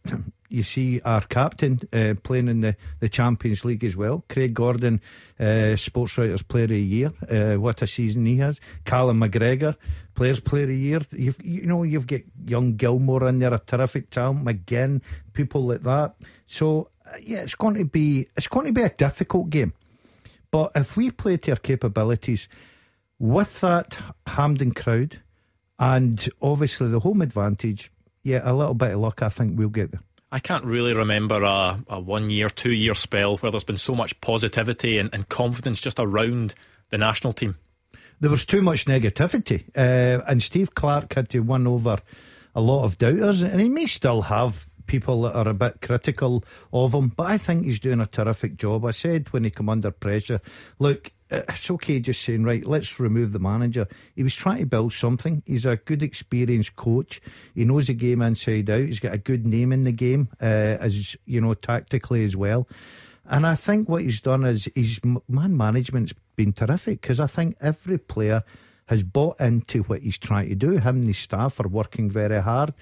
[0.50, 4.26] you see our captain uh, playing in the, the Champions League as well.
[4.30, 5.00] Craig Gordon,
[5.40, 7.14] uh, Sports Writers Player of the Year.
[7.30, 8.60] Uh, what a season he has.
[8.84, 9.76] Callum McGregor,
[10.16, 11.02] Players Player of the Year.
[11.12, 14.44] You've, you know, you've got young Gilmour in there, a terrific talent.
[14.44, 15.02] McGinn,
[15.34, 16.16] people like that.
[16.48, 19.74] So uh, yeah, it's going to be it's going to be a difficult game.
[20.52, 22.48] But if we play to our capabilities
[23.20, 25.22] with that Hampden crowd
[25.78, 27.92] and obviously the home advantage,
[28.24, 30.02] yeah, a little bit of luck, I think we'll get there.
[30.32, 33.96] I can't really remember a, a one year, two year spell where there's been so
[33.96, 36.54] much positivity and, and confidence just around
[36.90, 37.56] the national team.
[38.20, 42.00] There was too much negativity, uh, and Steve Clarke had to win over
[42.54, 46.44] a lot of doubters, and he may still have people that are a bit critical
[46.74, 48.86] of him, but I think he's doing a terrific job.
[48.86, 50.42] I said when he come under pressure,
[50.80, 53.88] look, it's okay just saying, right, let's remove the manager.
[54.16, 55.44] He was trying to build something.
[55.46, 57.22] He's a good, experienced coach.
[57.54, 58.82] He knows the game inside out.
[58.82, 60.46] He's got a good name in the game, uh,
[60.80, 62.68] as you know, tactically as well.
[63.26, 67.58] And I think what he's done is his man management's been terrific because I think
[67.62, 68.44] every player
[68.88, 70.78] has bought into what he's trying to do.
[70.78, 72.74] Him and his staff are working very hard.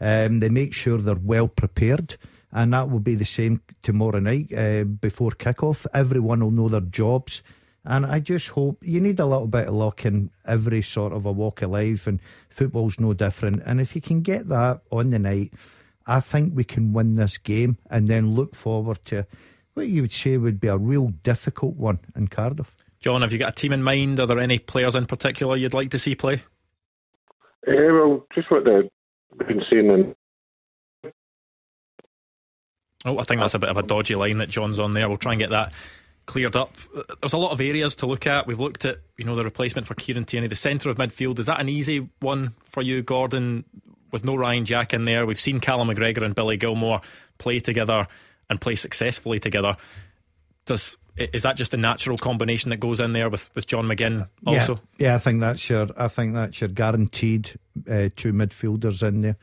[0.00, 2.16] Um, they make sure they're well prepared.
[2.52, 5.86] And that will be the same tomorrow night uh, before kick-off.
[5.92, 7.42] Everyone will know their jobs
[7.86, 11.24] and I just hope you need a little bit of luck in every sort of
[11.24, 13.62] a walk of life, and football's no different.
[13.64, 15.52] And if you can get that on the night,
[16.06, 19.26] I think we can win this game and then look forward to
[19.74, 22.74] what you would say would be a real difficult one in Cardiff.
[23.00, 24.20] John, have you got a team in mind?
[24.20, 26.42] Are there any players in particular you'd like to see play?
[27.66, 28.90] Yeah, well, just what they've
[29.46, 30.14] been seeing in
[33.06, 35.08] Oh, I think that's a bit of a dodgy line that John's on there.
[35.08, 35.72] We'll try and get that
[36.26, 36.76] cleared up.
[37.20, 38.46] There's a lot of areas to look at.
[38.46, 41.38] We've looked at, you know, the replacement for Kieran Tierney, the centre of midfield.
[41.38, 43.64] Is that an easy one for you, Gordon,
[44.12, 45.24] with no Ryan Jack in there?
[45.24, 47.00] We've seen Callum McGregor and Billy Gilmour
[47.38, 48.06] play together
[48.50, 49.76] and play successfully together.
[50.66, 54.28] Does is that just a natural combination that goes in there with, with John McGinn
[54.46, 54.74] also?
[54.98, 57.58] Yeah, yeah, I think that's your I think that's your guaranteed
[57.88, 59.36] uh, two midfielders in there.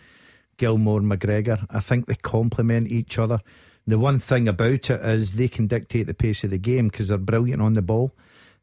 [0.57, 1.65] Gilmour, McGregor.
[1.69, 3.39] I think they complement each other.
[3.85, 7.09] The one thing about it is they can dictate the pace of the game because
[7.09, 8.13] they're brilliant on the ball.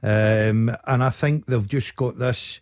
[0.02, 2.60] Um, and I think they've just got this,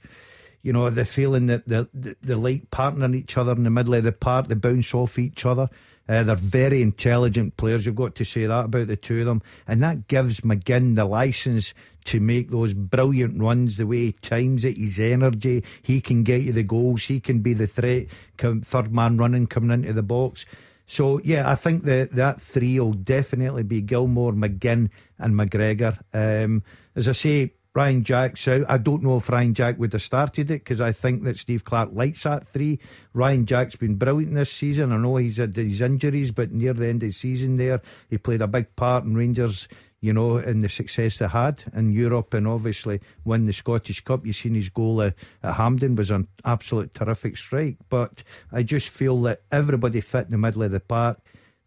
[0.63, 4.03] you know, the feeling that they, they like partnering each other in the middle of
[4.03, 5.69] the park, they bounce off each other.
[6.09, 7.85] Uh, they're very intelligent players.
[7.85, 9.43] You've got to say that about the two of them.
[9.67, 14.65] And that gives McGinn the license to make those brilliant runs the way he times
[14.65, 15.63] it, his energy.
[15.83, 17.05] He can get you the goals.
[17.05, 18.07] He can be the threat,
[18.39, 20.47] third man running, coming into the box.
[20.89, 25.99] So yeah, I think that that three will definitely be Gilmour, McGinn, and McGregor.
[26.13, 26.65] Um,
[26.97, 28.65] as I say, Ryan Jack's out.
[28.69, 31.65] I don't know if Ryan Jack would have started it because I think that Steve
[31.65, 32.81] Clarke likes that three.
[33.13, 34.91] Ryan Jack's been brilliant this season.
[34.91, 38.17] I know he's had his injuries, but near the end of the season there, he
[38.17, 39.69] played a big part in Rangers
[40.01, 44.25] you know, in the success they had in Europe and obviously win the Scottish Cup.
[44.25, 47.77] You've seen his goal at, at Hampden was an absolute terrific strike.
[47.89, 51.19] But I just feel that everybody fit in the middle of the park.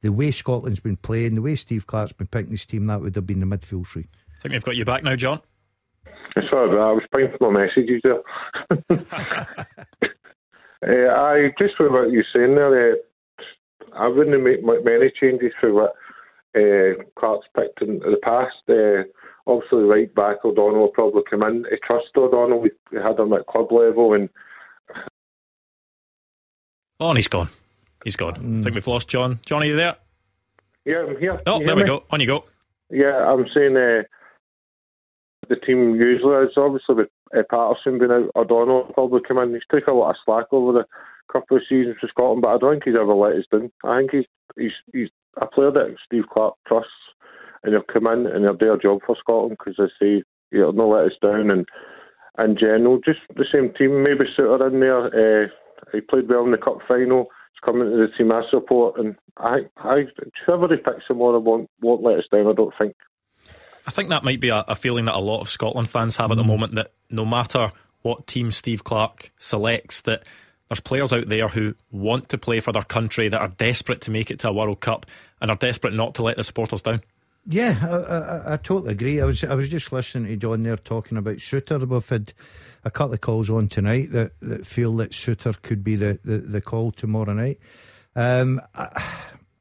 [0.02, 3.16] The way Scotland's been playing, the way Steve Clarke's been picking his team, that would
[3.16, 4.08] have been the midfield three.
[4.40, 5.42] I think we've got you back now, John.
[6.50, 8.22] Sorry, I was playing for my messages there.
[10.88, 12.96] uh, I just for what you're saying there, uh,
[13.94, 15.94] I wouldn't make many changes for what
[16.56, 18.56] uh, Clarke's picked in the past.
[18.68, 19.04] Uh,
[19.48, 21.66] obviously, right back O'Donnell will probably come in.
[21.66, 22.62] I trust O'Donnell.
[22.62, 24.30] We had him at club level, and
[27.00, 27.50] oh, and he's gone.
[28.04, 28.36] He's gone.
[28.36, 28.60] Mm.
[28.60, 29.40] I think we've lost John.
[29.46, 29.96] John, are you there?
[30.86, 31.40] Yeah, I'm here.
[31.46, 32.04] Oh, there we go.
[32.10, 32.46] On you go.
[32.90, 34.04] Yeah, I'm saying uh,
[35.48, 38.32] the team usually is obviously with uh, Patterson being out.
[38.36, 39.54] O'Donnell probably come in.
[39.54, 40.86] He's took a lot of slack over the
[41.32, 43.72] couple of seasons for Scotland, but I don't think he's ever let us down.
[43.84, 44.26] I think he's
[44.58, 46.92] he's he's a player that Steve Clarke trusts,
[47.64, 50.74] and he'll come in and he'll do a job for Scotland because they say he'll
[50.74, 51.52] not let us down.
[51.52, 51.66] And
[52.38, 54.04] in general, just the same team.
[54.04, 55.46] Maybe Souttar in there.
[55.46, 55.48] Uh,
[55.92, 57.28] he played well in the cup final.
[57.54, 60.06] He's coming to the team I support, and I, I,
[60.46, 62.48] whoever he picks tomorrow won't won't let us down.
[62.48, 62.96] I don't think.
[63.86, 66.32] I think that might be a, a feeling that a lot of Scotland fans have
[66.32, 66.48] at the mm.
[66.48, 66.76] moment.
[66.76, 67.72] That no matter
[68.04, 70.24] what team Steve Clarke selects, that
[70.72, 74.10] there's players out there who want to play for their country that are desperate to
[74.10, 75.06] make it to a World Cup
[75.42, 77.02] and are desperate not to let the supporters down.
[77.46, 79.20] Yeah, I, I, I, totally agree.
[79.20, 81.86] I was I was just listening to John there talking about Souttar.
[81.86, 82.32] We've had
[82.86, 86.38] a couple of calls on tonight that, that feel that Souttar could be the, the,
[86.38, 87.60] the call tomorrow night.
[88.16, 89.04] Um, I,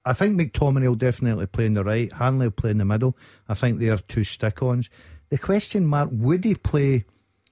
[0.05, 2.13] I think McTominay will definitely play in the right.
[2.13, 3.17] Hanley will play in the middle.
[3.49, 4.89] I think they are two stick-ons.
[5.31, 7.05] The question mark: Would he play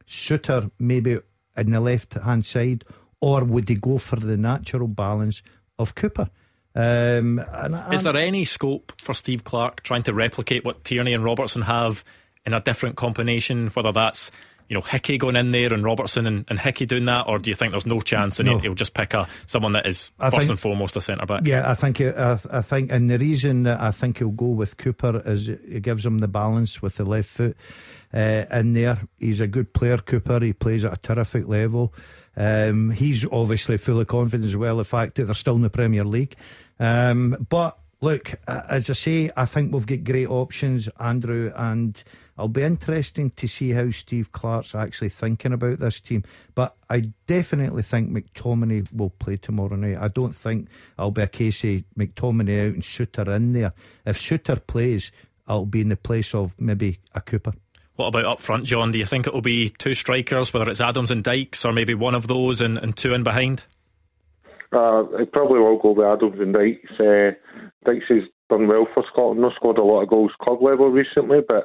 [0.07, 1.18] Souttar maybe
[1.57, 2.85] in the left-hand side,
[3.20, 5.42] or would they go for the natural balance
[5.78, 6.31] of Cooper?
[6.74, 11.12] Um, and, and Is there any scope for Steve Clarke trying to replicate what Tierney
[11.12, 12.04] and Robertson have
[12.46, 13.68] in a different combination?
[13.68, 14.31] Whether that's
[14.68, 17.50] you know Hickey going in there and Robertson and, and Hickey doing that, or do
[17.50, 18.59] you think there's no chance and no.
[18.59, 21.46] he'll just pick a someone that is I first think, and foremost a centre back?
[21.46, 24.76] Yeah, I think I, I think, and the reason that I think he'll go with
[24.76, 27.57] Cooper is it gives him the balance with the left foot
[28.12, 29.00] uh, in there.
[29.18, 30.40] He's a good player, Cooper.
[30.40, 31.94] He plays at a terrific level.
[32.38, 34.77] Um, he's obviously full of confidence as well.
[34.77, 36.37] The fact that they're still in the Premier League.
[36.79, 42.01] Um, but look, as I say, I think we've got great options, Andrew, and
[42.37, 46.22] it'll be interesting to see how Steve Clarke's actually thinking about this team.
[46.55, 49.98] But I definitely think McTominay will play tomorrow night.
[49.98, 53.72] I don't think it'll be a case of McTominay out and Souttar in there.
[54.07, 55.11] If Souttar plays,
[55.48, 57.55] it'll be in the place of maybe a Cooper.
[57.98, 58.92] What about up front, John?
[58.92, 62.14] Do you think it'll be two strikers, whether it's Adams and Dykes, or maybe one
[62.14, 63.64] of those and, and two in behind?
[64.72, 66.92] Uh, it probably will go with Adams and Dykes.
[66.92, 67.32] Uh,
[67.84, 69.40] Dykes has done well for Scotland.
[69.40, 71.64] Not scored a lot of goals club level recently, but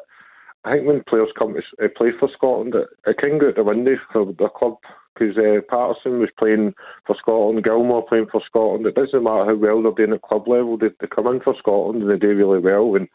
[0.66, 3.56] I think when players come to uh, play for Scotland, it, it can go out
[3.56, 4.78] the window for the club
[5.14, 6.74] because uh, Patterson was playing
[7.06, 8.88] for Scotland, Gilmour playing for Scotland.
[8.88, 11.54] It doesn't matter how well they're doing at club level; they, they come in for
[11.60, 12.96] Scotland and they do really well.
[12.96, 13.08] And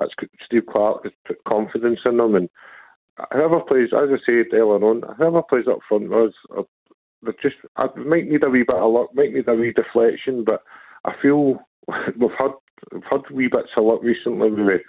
[0.00, 0.12] that's
[0.44, 2.34] Steve Clarke has put confidence in them.
[2.34, 2.48] And
[3.32, 6.64] whoever plays, as I said earlier on, whoever plays up front was uh, uh,
[7.22, 10.44] they just I might need a wee bit of luck, might need a wee deflection,
[10.44, 10.62] but
[11.04, 11.60] I feel
[12.18, 12.52] we've had
[12.92, 14.80] we've had wee bits of luck recently with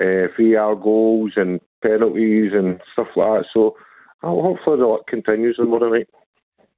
[0.00, 3.46] uh, VAR goals and penalties and stuff like that.
[3.52, 3.76] So
[4.22, 6.08] uh, hopefully the luck continues tomorrow night.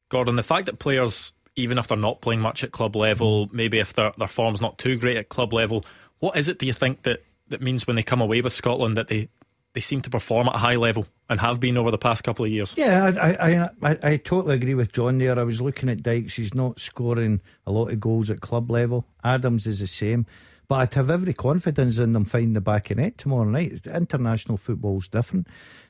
[0.09, 3.79] Gordon, the fact that players, even if they're not playing much at club level, maybe
[3.79, 5.85] if their their form's not too great at club level,
[6.19, 8.97] what is it do you think that, that means when they come away with Scotland
[8.97, 9.29] that they,
[9.75, 12.45] they seem to perform at a high level and have been over the past couple
[12.45, 12.75] of years.
[12.77, 15.39] Yeah, I, I, I, I, totally agree with John there.
[15.39, 19.07] I was looking at Dykes, he's not scoring a lot of goals at club level.
[19.23, 20.27] Adams is the same.
[20.69, 23.87] But I'd have every confidence in them finding the back of net tomorrow night.
[23.87, 25.47] International football's different.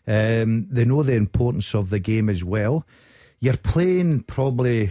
[0.06, 2.84] Um, they know the importance of the game as well.
[3.40, 4.90] You're playing probably,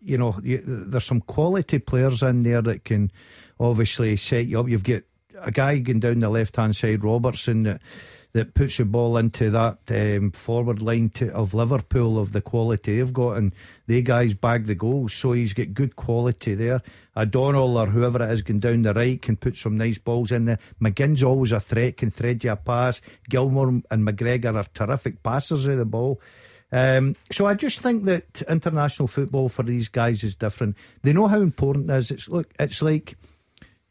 [0.00, 3.12] you know, you, there's some quality players in there that can
[3.60, 4.68] obviously set you up.
[4.68, 5.02] You've got
[5.46, 7.80] a guy going down the left hand side, Robertson, that
[8.34, 12.96] that puts the ball into that um, forward line to, of Liverpool of the quality
[12.96, 13.54] they've got, and
[13.86, 15.14] they guys bag the goals.
[15.14, 16.82] So he's got good quality there.
[17.16, 20.46] O'Donnell or whoever it is going down the right can put some nice balls in
[20.46, 20.58] there.
[20.82, 23.00] McGinn's always a threat, can thread you a pass.
[23.30, 26.20] Gilmour and McGregor are terrific passers of the ball.
[26.72, 30.76] Um, so I just think that international football for these guys is different.
[31.02, 32.10] They know how important it is.
[32.10, 33.16] It's look, it's like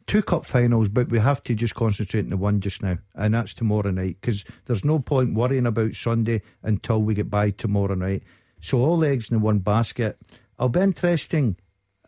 [0.08, 3.34] two cup finals, but we have to just concentrate on the one just now, and
[3.34, 7.96] that's tomorrow night because there's no point worrying about Sunday until we get by tomorrow
[7.96, 8.24] night.
[8.62, 10.18] So all eggs in the one basket.
[10.58, 11.58] I'll be interesting.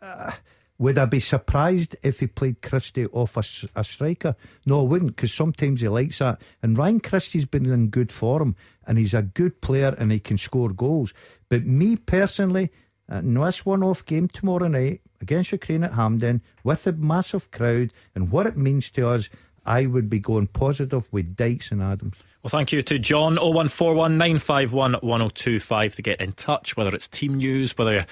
[0.00, 0.32] Uh,
[0.78, 3.42] would I be surprised if he played Christie off a,
[3.78, 4.36] a striker?
[4.66, 6.40] No, I wouldn't, because sometimes he likes that.
[6.62, 8.56] And Ryan Christie's been in good form,
[8.86, 11.14] and he's a good player, and he can score goals.
[11.48, 12.70] But me personally,
[13.10, 18.30] in this one-off game tomorrow night, against Ukraine at Hampden with a massive crowd and
[18.30, 19.28] what it means to us,
[19.64, 22.16] I would be going positive with Dykes and Adams.
[22.42, 27.38] Well, thank you to John 0141 951 1025 to get in touch, whether it's team
[27.38, 28.06] news, whether you're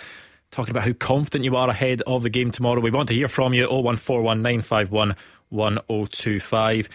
[0.51, 2.81] talking about how confident you are ahead of the game tomorrow.
[2.81, 5.15] We want to hear from you 0141 951
[5.51, 6.89] 1025.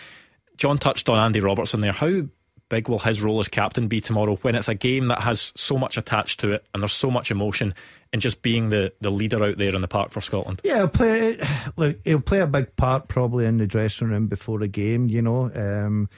[0.58, 1.94] John touched on Andy Robertson there.
[1.94, 2.24] How
[2.70, 5.78] big will his role as captain be tomorrow when it's a game that has so
[5.78, 7.74] much attached to it and there's so much emotion?
[8.12, 10.62] and just being the, the leader out there in the park for Scotland.
[10.64, 11.40] Yeah, he'll play.
[11.76, 15.10] Look, he'll play a big part probably in the dressing room before a game.
[15.10, 16.10] You know, um,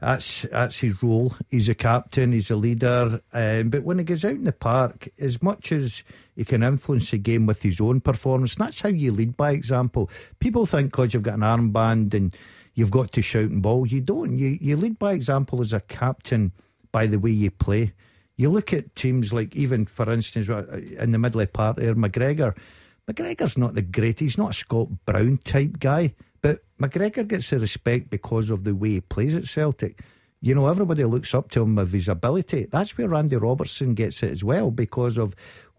[0.00, 1.34] that's that's his role.
[1.48, 2.32] He's a captain.
[2.32, 3.20] He's a leader.
[3.32, 6.02] Um, but when he goes out in the park, as much as
[6.34, 10.10] he can influence the game with his own performance, that's how you lead by example.
[10.40, 12.34] People think because you've got an armband and
[12.78, 13.84] you've got to shout and ball.
[13.86, 14.38] You don't.
[14.38, 16.52] You you lead by example as a captain
[16.92, 17.92] by the way you play.
[18.36, 22.56] You look at teams like even for instance uh, in the middle part there, McGregor.
[23.10, 24.20] McGregor's not the great.
[24.20, 28.76] He's not a Scott Brown type guy, but McGregor gets the respect because of the
[28.76, 30.00] way he plays at Celtic.
[30.40, 32.68] You know, everybody looks up to him with his ability.
[32.70, 35.34] That's where Andy Robertson gets it as well because of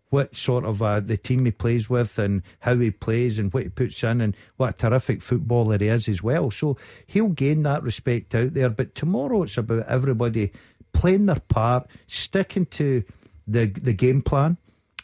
[0.09, 3.63] what sort of uh, the team he plays with and how he plays and what
[3.63, 6.49] he puts in and what a terrific footballer he is as well.
[6.49, 8.69] So he'll gain that respect out there.
[8.69, 10.51] But tomorrow it's about everybody
[10.93, 13.03] playing their part, sticking to
[13.47, 14.57] the the game plan,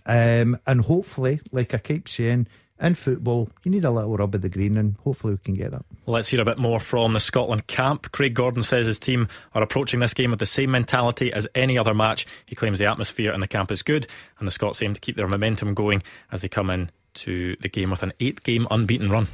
[0.05, 2.47] um, and hopefully, like I keep saying,
[2.79, 5.71] in football, you need a little rub of the green, and hopefully we can get
[5.71, 5.85] that.
[6.05, 8.11] Let's hear a bit more from the Scotland camp.
[8.11, 11.77] Craig Gordon says his team are approaching this game with the same mentality as any
[11.77, 12.27] other match.
[12.45, 14.07] He claims the atmosphere in the camp is good,
[14.39, 17.69] and the Scots aim to keep their momentum going as they come in to the
[17.69, 19.27] game with an eight-game unbeaten run.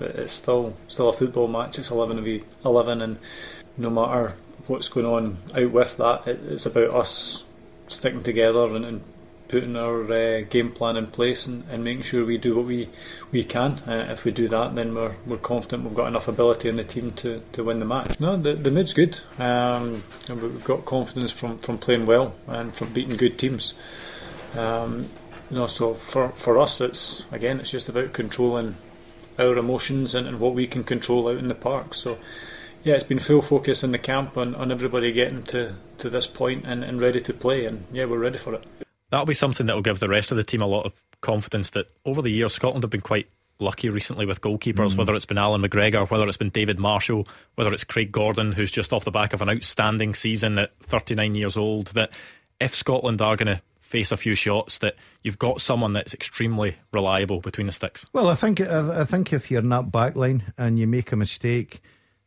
[0.00, 1.78] It's still still a football match.
[1.78, 3.18] It's eleven v eleven, and
[3.76, 4.34] no matter
[4.66, 7.44] what's going on out with that, it's about us
[7.88, 9.04] sticking together and, and
[9.48, 12.88] putting our uh, game plan in place and, and, making sure we do what we
[13.30, 13.72] we can.
[13.86, 16.84] Uh, if we do that, then we're we're confident we've got enough ability in the
[16.84, 18.18] team to, to win the match.
[18.18, 19.20] No, the the mood's good.
[19.38, 23.74] Um, we've got confidence from, from playing well and from beating good teams.
[24.54, 25.08] Um,
[25.50, 28.76] you know, so for for us, it's again, it's just about controlling
[29.38, 31.94] our emotions and, and what we can control out in the park.
[31.94, 32.18] So.
[32.84, 36.28] Yeah, it's been full focus in the camp on, on everybody getting to, to this
[36.28, 38.64] point and, and ready to play, and yeah, we're ready for it
[39.10, 41.70] that'll be something that will give the rest of the team a lot of confidence
[41.70, 44.98] that over the years Scotland have been quite lucky recently with goalkeepers, mm.
[44.98, 48.70] whether it's been Allan McGregor, whether it's been David Marshall, whether it's Craig Gordon, who's
[48.70, 51.88] just off the back of an outstanding season at 39 years old.
[51.88, 52.10] That
[52.60, 56.76] if Scotland are going to face a few shots, that you've got someone that's extremely
[56.92, 58.04] reliable between the sticks.
[58.12, 61.16] Well, I think I think if you're in that back line and you make a
[61.16, 61.80] mistake,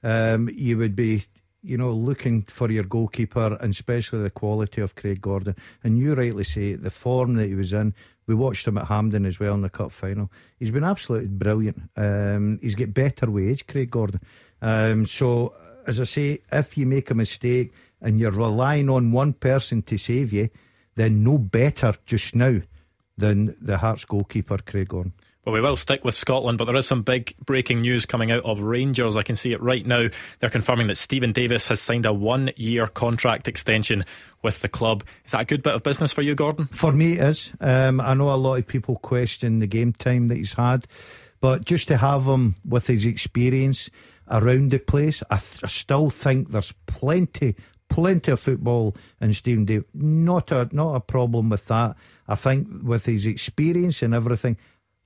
[0.04, 1.26] um, you would be
[1.62, 5.56] you know, looking for your goalkeeper and especially the quality of Craig Gordon.
[5.84, 7.94] And you rightly say the form that he was in.
[8.28, 10.32] We watched him at Hampden as well in the cup final.
[10.58, 11.90] He's been absolutely brilliant.
[11.96, 14.22] Um, he's got better wage, Craig Gordon.
[14.62, 15.56] Um, so,
[15.88, 19.98] as I say, if you make a mistake and you're relying on one person to
[19.98, 20.50] save you,
[20.96, 22.62] then no better just now
[23.18, 25.14] than the Hearts goalkeeper, Craig Gordon.
[25.46, 28.44] Well, we will stick with Scotland, but there is some big breaking news coming out
[28.44, 29.16] of Rangers.
[29.16, 30.10] I can see it right now.
[30.40, 34.04] They're confirming that Steven Davis has signed a one year contract extension
[34.44, 35.04] with the club.
[35.26, 36.68] Is that a good bit of business for you, Gordon?
[36.68, 37.54] For me, it is.
[37.62, 40.86] Um, I know a lot of people question the game time that he's had,
[41.40, 43.90] but just to have him with his experience
[44.30, 47.56] around the place, I, th- I still think there's plenty,
[47.88, 49.88] plenty of football in Steven Davis.
[49.94, 51.96] Not a, not a problem with that.
[52.28, 54.58] I think with his experience and everything,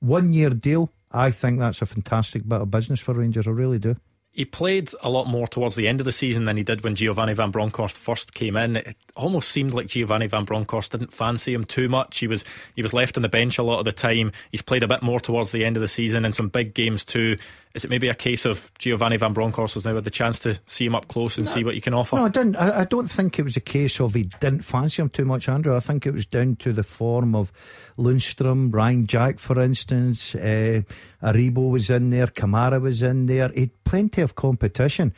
[0.03, 3.47] one year deal, I think that's a fantastic bit of business for Rangers.
[3.47, 3.95] I really do.
[4.31, 6.95] He played a lot more towards the end of the season than he did when
[6.95, 8.77] Giovanni Van Bronckhorst first came in.
[8.77, 12.17] It almost seemed like Giovanni Van Bronckhorst didn't fancy him too much.
[12.17, 12.43] He was
[12.75, 14.31] he was left on the bench a lot of the time.
[14.49, 17.05] He's played a bit more towards the end of the season in some big games
[17.05, 17.37] too.
[17.73, 20.59] Is it maybe a case of Giovanni Van Bronckhorst has now had the chance to
[20.67, 22.15] see him up close and no, see what he can offer?
[22.15, 22.55] No, I didn't.
[22.55, 25.49] I, I, don't think it was a case of he didn't fancy him too much,
[25.49, 25.75] Andrew.
[25.75, 27.51] I think it was down to the form of
[27.97, 30.35] Lundstram, Ryan Jack, for instance.
[30.35, 30.81] Uh,
[31.23, 33.49] Aribo was in there, Kamara was in there.
[33.49, 35.11] He'd plenty of competition,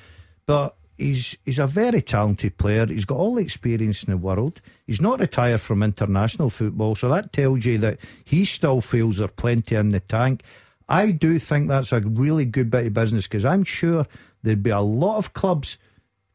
[0.46, 2.86] but he's he's a very talented player.
[2.86, 4.62] He's got all the experience in the world.
[4.88, 9.32] He's not retired from international football, so that tells you that he still feels there's
[9.32, 10.42] plenty in the tank.
[10.88, 14.06] I do think that's a really good bit of business because I'm sure
[14.44, 15.78] there'd be a lot of clubs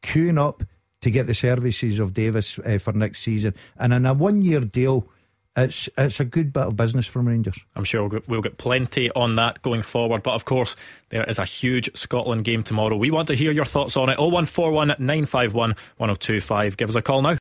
[0.03, 0.65] queuing up
[1.03, 3.55] to get the services of Davis uh, for next season.
[3.79, 5.09] And in a one year deal,
[5.57, 7.59] it's it's a good bit of business from Rangers.
[7.75, 10.23] I'm sure we'll get, we'll get plenty on that going forward.
[10.23, 10.77] But of course,
[11.09, 12.97] there is a huge Scotland game tomorrow.
[12.97, 14.19] We want to hear your thoughts on it.
[14.19, 16.77] 0141 951 1025.
[16.77, 17.40] Give us a call now.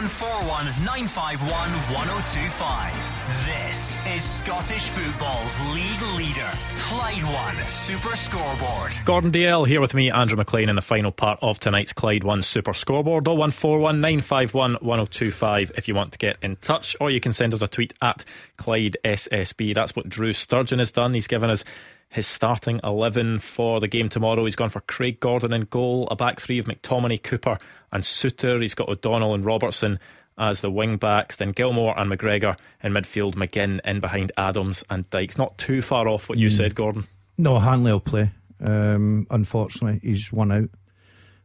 [0.00, 3.44] 0141 951 1025.
[3.44, 8.92] This is Scottish football's league leader, Clyde One Super Scoreboard.
[9.04, 12.40] Gordon Dalziel here with me, Andrew McLean, in the final part of tonight's Clyde One
[12.40, 13.26] Super Scoreboard.
[13.26, 17.60] 0141 951 1025 if you want to get in touch, or you can send us
[17.60, 18.24] a tweet at
[18.56, 19.74] Clyde SSB.
[19.74, 21.12] That's what Drew Sturgeon has done.
[21.12, 21.62] He's given us
[22.10, 24.44] his starting 11 for the game tomorrow.
[24.44, 27.58] He's gone for Craig Gordon in goal, a back three of McTominay, Cooper,
[27.92, 28.60] and Souttar.
[28.60, 29.98] He's got O'Donnell and Robertson
[30.36, 35.08] as the wing backs, then Gilmour and McGregor in midfield, McGinn in behind Adams and
[35.10, 35.38] Dykes.
[35.38, 36.56] Not too far off what you mm.
[36.56, 37.06] said, Gordon.
[37.38, 38.30] No, Hanley will play.
[38.66, 40.70] Um, unfortunately, he's one out.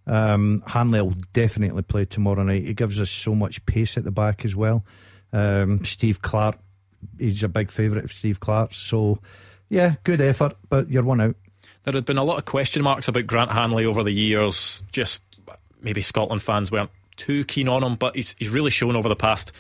[0.08, 2.64] Um, Hanley will definitely play tomorrow night.
[2.64, 4.86] He gives us so much pace at the back as well.
[5.32, 6.60] Um, Steve Clarke,
[7.20, 8.78] he's a big favourite of Steve Clarke's.
[8.78, 9.20] So
[9.70, 11.36] yeah, good effort, but you're one out.
[11.84, 14.82] There had been a lot of question marks about Grant Hanley over the years.
[14.92, 15.22] Just
[15.82, 19.16] maybe Scotland fans weren't too keen on him, but he's he's really shown over the
[19.16, 19.52] past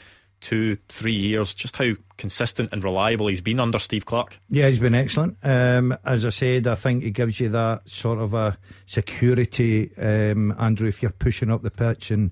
[0.41, 4.39] two, three years just how consistent and reliable he's been under Steve Clarke.
[4.49, 5.37] Yeah, he's been excellent.
[5.43, 10.53] Um, as I said, I think he gives you that sort of a security, um,
[10.59, 12.31] Andrew, if you're pushing up the pitch and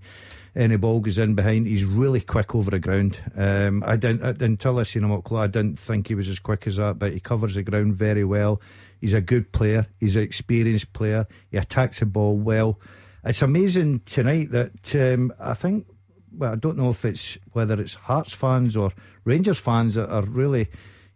[0.56, 1.68] any ball goes in behind.
[1.68, 3.18] He's really quick over the ground.
[3.36, 5.44] Um, I didn't I, until I seen him up close.
[5.44, 8.24] I didn't think he was as quick as that, but he covers the ground very
[8.24, 8.62] well.
[9.02, 9.88] He's a good player.
[10.00, 11.28] He's an experienced player.
[11.52, 12.80] He attacks the ball well.
[13.26, 15.88] It's amazing tonight that um, I think.
[16.36, 18.92] Well, I don't know if it's whether it's Hearts fans or
[19.24, 20.68] Rangers fans that are really,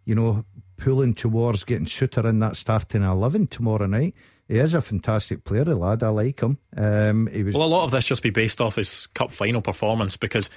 [0.04, 0.44] you know,
[0.76, 4.14] pulling towards getting Souttar in that starting eleven tomorrow night.
[4.48, 6.02] He is a fantastic player, the lad.
[6.02, 6.56] I like him.
[6.74, 7.64] Um, he was well.
[7.64, 10.48] A lot of this just be based off his cup final performance because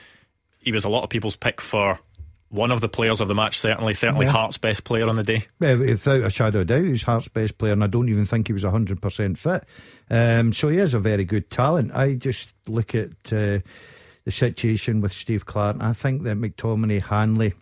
[0.60, 2.00] he was a lot of people's pick for
[2.48, 3.60] one of the players of the match.
[3.60, 4.32] Certainly, certainly yeah.
[4.32, 5.46] Hearts' best player on the day.
[5.60, 8.48] Yeah, without a shadow of doubt, he's Hearts' best player, and I don't even think
[8.48, 9.66] he was hundred percent fit.
[10.10, 11.94] Um, so he is a very good talent.
[11.94, 13.60] I just look at uh,
[14.24, 15.78] the situation with Steve Clarke.
[15.82, 17.56] I think that McTominay, Hanley.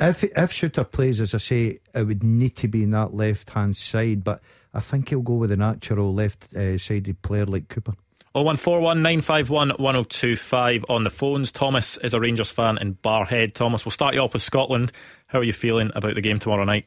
[0.00, 3.50] If if Souttar plays, as I say, it would need to be in that left
[3.50, 4.40] hand side, but
[4.72, 7.94] I think he'll go with a natural left uh, sided player like Cooper.
[8.32, 11.50] 0141 951 1025 on the phones.
[11.50, 13.54] Thomas is a Rangers fan in Barrhead.
[13.54, 14.92] Thomas, we'll start you off with Scotland.
[15.26, 16.86] How are you feeling about the game tomorrow night?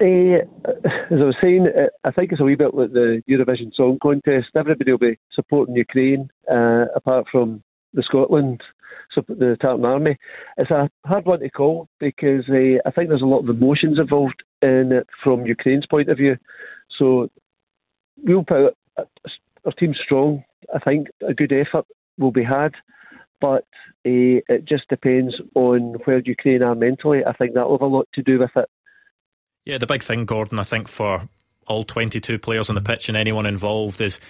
[0.00, 0.42] Uh,
[0.74, 3.98] as I was saying, uh, I think it's a wee bit like the Eurovision Song
[4.02, 4.48] Contest.
[4.56, 7.62] Everybody will be supporting Ukraine, uh, apart from
[7.92, 8.60] the Scotland,
[9.14, 10.18] the Tartan Army.
[10.56, 14.00] It's a hard one to call because uh, I think there's a lot of emotions
[14.00, 16.36] involved in it from Ukraine's point of view.
[16.98, 17.30] So
[18.22, 20.44] we'll put our team strong.
[20.74, 21.86] I think a good effort
[22.18, 22.74] will be had,
[23.40, 23.64] but
[24.06, 27.24] uh, it just depends on where Ukraine are mentally.
[27.24, 28.68] I think that will have a lot to do with it.
[29.64, 31.28] Yeah, the big thing, Gordon, I think for
[31.66, 34.20] all 22 players on the pitch and anyone involved is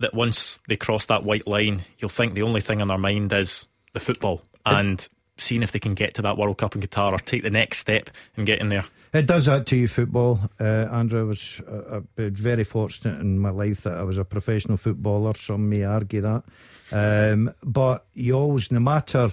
[0.00, 3.32] that once they cross that white line, you'll think the only thing on their mind
[3.32, 7.12] is the football and seeing if they can get to that World Cup in Qatar
[7.12, 8.84] or take the next step and get in there.
[9.14, 10.40] It does that to you, football.
[10.58, 14.76] Uh, Andrew, I was uh, very fortunate in my life that I was a professional
[14.76, 15.34] footballer.
[15.34, 16.42] Some may argue that.
[16.90, 19.30] Um, but you always, no matter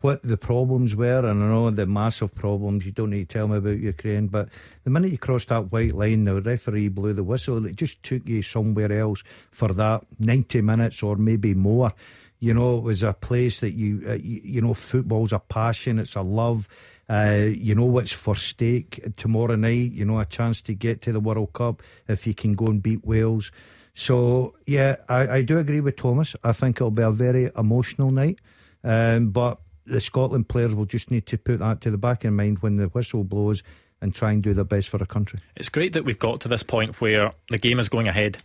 [0.00, 3.46] what the problems were, and I know the massive problems, you don't need to tell
[3.46, 4.48] me about Ukraine, but
[4.82, 8.26] the minute you crossed that white line, the referee blew the whistle, it just took
[8.26, 9.22] you somewhere else
[9.52, 11.92] for that 90 minutes or maybe more.
[12.40, 16.00] You know, it was a place that you, uh, you, you know, football's a passion,
[16.00, 16.66] it's a love.
[17.10, 19.90] Uh, you know what's for stake tomorrow night.
[19.90, 22.80] You know a chance to get to the World Cup if you can go and
[22.80, 23.50] beat Wales.
[23.94, 26.36] So yeah, I, I do agree with Thomas.
[26.44, 28.38] I think it'll be a very emotional night,
[28.84, 32.32] um, but the Scotland players will just need to put that to the back of
[32.32, 33.64] mind when the whistle blows
[34.00, 35.40] and try and do their best for the country.
[35.56, 38.38] It's great that we've got to this point where the game is going ahead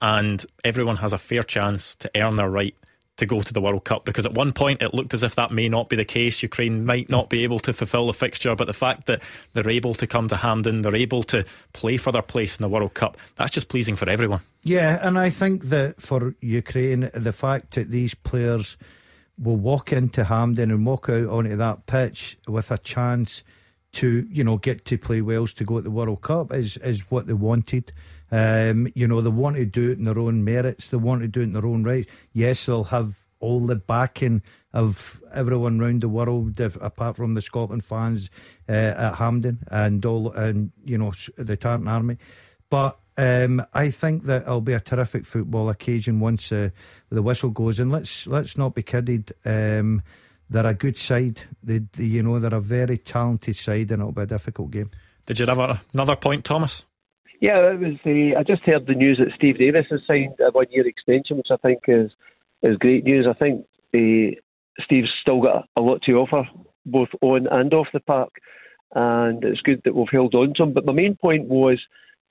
[0.00, 2.76] and everyone has a fair chance to earn their right
[3.18, 5.50] to go to the World Cup because at one point it looked as if that
[5.50, 6.42] may not be the case.
[6.42, 9.94] Ukraine might not be able to fulfil the fixture, but the fact that they're able
[9.94, 13.16] to come to Hampden, they're able to play for their place in the World Cup,
[13.36, 14.40] that's just pleasing for everyone.
[14.62, 18.76] Yeah, and I think that for Ukraine, the fact that these players
[19.38, 23.42] will walk into Hampden and walk out onto that pitch with a chance
[23.92, 27.10] to, you know, get to play Wales to go to the World Cup is is
[27.10, 27.92] what they wanted.
[28.32, 30.88] Um, you know, they want to do it in their own merits.
[30.88, 32.08] They want to do it in their own right.
[32.32, 37.42] Yes, they'll have all the backing of everyone around the world, if, apart from the
[37.42, 38.30] Scotland fans
[38.68, 42.16] uh, at Hampden and all, and you know, the Tartan Army.
[42.70, 46.70] But um, I think that it'll be a terrific football occasion once uh,
[47.10, 47.78] the whistle goes.
[47.78, 49.32] And let's let's not be kidded.
[49.44, 50.02] Um,
[50.48, 51.42] they're a good side.
[51.62, 54.90] They, they, you know, they're a very talented side, and it'll be a difficult game.
[55.26, 56.84] Did you have another point, Thomas?
[57.42, 57.94] Yeah, it was.
[58.04, 61.50] The, I just heard the news that Steve Davis has signed a one-year extension, which
[61.50, 62.12] I think is
[62.62, 63.26] is great news.
[63.26, 64.38] I think the,
[64.78, 66.48] Steve's still got a lot to offer,
[66.86, 68.30] both on and off the park,
[68.94, 70.72] and it's good that we've held on to him.
[70.72, 71.80] But my main point was,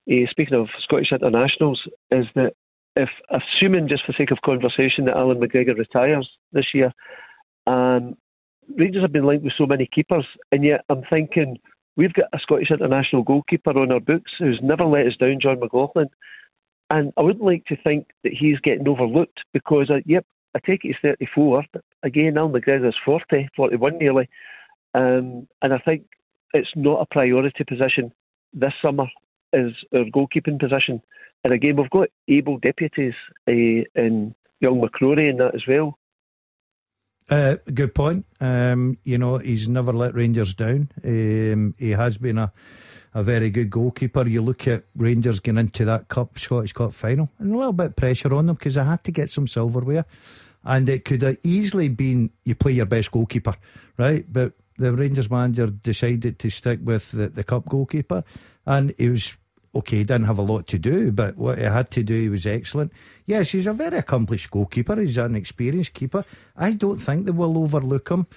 [0.09, 2.53] uh, speaking of Scottish internationals, is that
[2.95, 6.93] if assuming just for sake of conversation that Allan McGregor retires this year,
[7.67, 8.15] um,
[8.77, 11.59] Rangers have been linked with so many keepers, and yet I'm thinking
[11.95, 15.59] We've got a Scottish international goalkeeper on our books who's never let us down, Jon
[15.59, 16.09] McLaughlin.
[16.89, 20.25] And I wouldn't like to think that he's getting overlooked because, uh, yep,
[20.55, 21.65] I take it he's 34.
[21.71, 24.29] But again, Al McGregor's 40, 41 nearly.
[24.93, 26.05] Um, and I think
[26.53, 28.11] it's not a priority position
[28.53, 29.07] this summer
[29.53, 31.01] is our goalkeeping position.
[31.43, 33.15] And again, we've got able deputies
[33.47, 35.97] uh, in young McCrorie in that as well.
[37.29, 38.25] Uh, good point.
[38.39, 40.89] Um, you know, he's never let Rangers down.
[41.03, 42.51] Um, he has been a,
[43.13, 44.27] a very good goalkeeper.
[44.27, 47.87] You look at Rangers getting into that Cup, Scottish Cup final, and a little bit
[47.87, 50.05] of pressure on them because they had to get some silverware.
[50.63, 53.55] And it could have easily been you play your best goalkeeper,
[53.97, 54.25] right?
[54.31, 58.23] But the Rangers manager decided to stick with the, the Cup goalkeeper,
[58.65, 59.37] and he was
[59.73, 62.29] okay, he didn't have a lot to do, but what he had to do, he
[62.29, 62.91] was excellent.
[63.25, 64.99] Yes, he's a very accomplished goalkeeper.
[64.99, 66.25] He's an experienced keeper.
[66.57, 68.27] I don't think they will overlook him,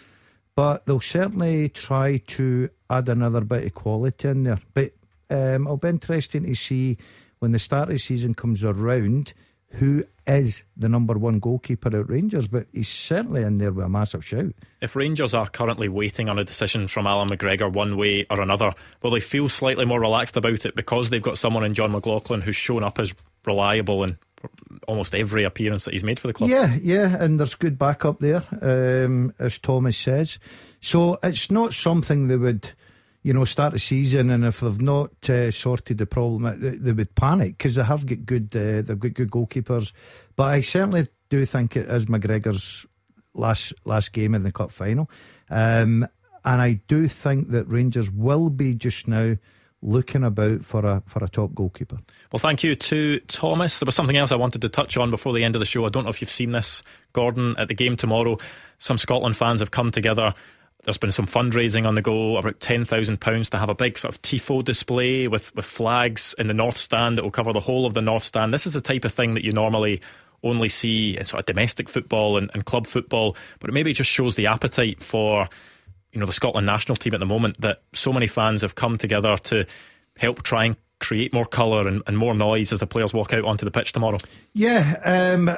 [0.55, 4.61] but they'll certainly try to add another bit of quality in there.
[4.73, 4.93] But
[5.31, 6.99] um, it'll be interesting to see
[7.41, 9.33] when the start of the season comes around
[9.71, 13.89] who is the number one goalkeeper at Rangers, but he's certainly in there with a
[13.89, 14.55] massive shout.
[14.81, 18.73] If Rangers are currently waiting on a decision from Allan McGregor one way or another,
[19.03, 22.41] will they feel slightly more relaxed about it because they've got someone in Jon McLaughlin
[22.41, 23.15] who's shown up as
[23.47, 24.19] reliable in
[24.87, 26.51] almost every appearance that he's made for the club?
[26.51, 30.39] Yeah, yeah, and there's good backup there, um, as Thomas says.
[30.81, 32.73] So it's not something they would
[33.25, 36.93] you know, start the season, and if they've not uh, sorted the problem, they, they
[36.93, 39.93] would panic because they have got good, uh, they've got good goalkeepers.
[40.37, 42.87] But I certainly do think it is McGregor's
[43.33, 45.11] last last game in the cup final,
[45.51, 46.07] um,
[46.45, 49.37] and I do think that Rangers will be just now
[49.81, 51.99] looking about for a for a top goalkeeper.
[52.31, 53.79] Well, thank you to Thomas.
[53.79, 55.87] There was something else I wanted to touch on before the end of the show.
[55.87, 56.83] I don't know if you've seen this,
[57.15, 58.37] Gordon, at the game tomorrow.
[58.79, 60.35] Some Scotland fans have come together
[60.85, 64.23] there's been some fundraising on the go, about £10,000 to have a big sort of
[64.23, 67.95] TIFO display with, with flags in the North Stand that will cover the whole of
[67.95, 68.53] the North Stand.
[68.53, 70.01] This is the type of thing that you normally
[70.43, 74.11] only see in sort of domestic football and, and club football, but it maybe just
[74.11, 75.49] shows the appetite for
[76.13, 78.97] you know the Scotland national team at the moment that so many fans have come
[78.97, 79.67] together to
[80.17, 83.45] help try and create more colour and, and more noise as the players walk out
[83.45, 84.19] onto the pitch tomorrow.
[84.53, 85.51] Yeah, um,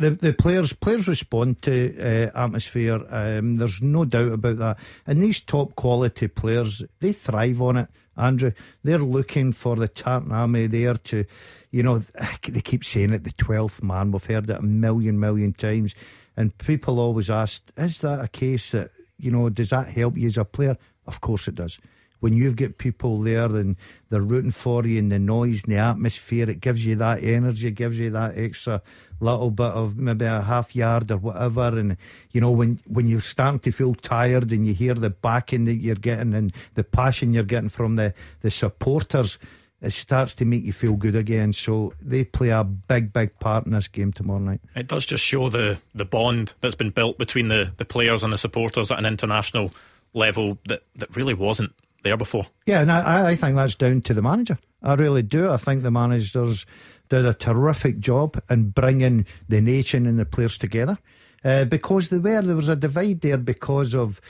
[0.00, 3.04] the the players players respond to uh, atmosphere.
[3.10, 4.78] Um, there's no doubt about that.
[5.06, 7.88] And these top quality players, they thrive on it.
[8.16, 11.24] Andrew, they're looking for the Tartan Army there to,
[11.70, 11.98] you know,
[12.48, 14.12] they keep saying it, the twelfth man.
[14.12, 15.94] We've heard it a million million times,
[16.36, 20.26] and people always ask, is that a case that you know does that help you
[20.26, 20.76] as a player?
[21.06, 21.78] Of course it does
[22.20, 23.76] when you've got people there and
[24.08, 27.70] they're rooting for you and the noise and the atmosphere, it gives you that energy,
[27.70, 28.82] gives you that extra
[29.20, 31.78] little bit of maybe a half yard or whatever.
[31.78, 31.96] And
[32.32, 35.74] you know, when when you're starting to feel tired and you hear the backing that
[35.74, 39.38] you're getting and the passion you're getting from the, the supporters,
[39.80, 41.52] it starts to make you feel good again.
[41.52, 44.60] So they play a big, big part in this game tomorrow night.
[44.76, 48.32] It does just show the, the bond that's been built between the, the players and
[48.32, 49.72] the supporters at an international
[50.12, 51.72] level that, that really wasn't
[52.02, 52.46] there before.
[52.66, 54.58] Yeah, and I, I think that's down to the manager.
[54.82, 55.50] I really do.
[55.50, 56.66] I think the managers
[57.08, 60.98] did a terrific job in bringing the nation and the players together.
[61.42, 64.20] Uh, because there were there was a divide there because of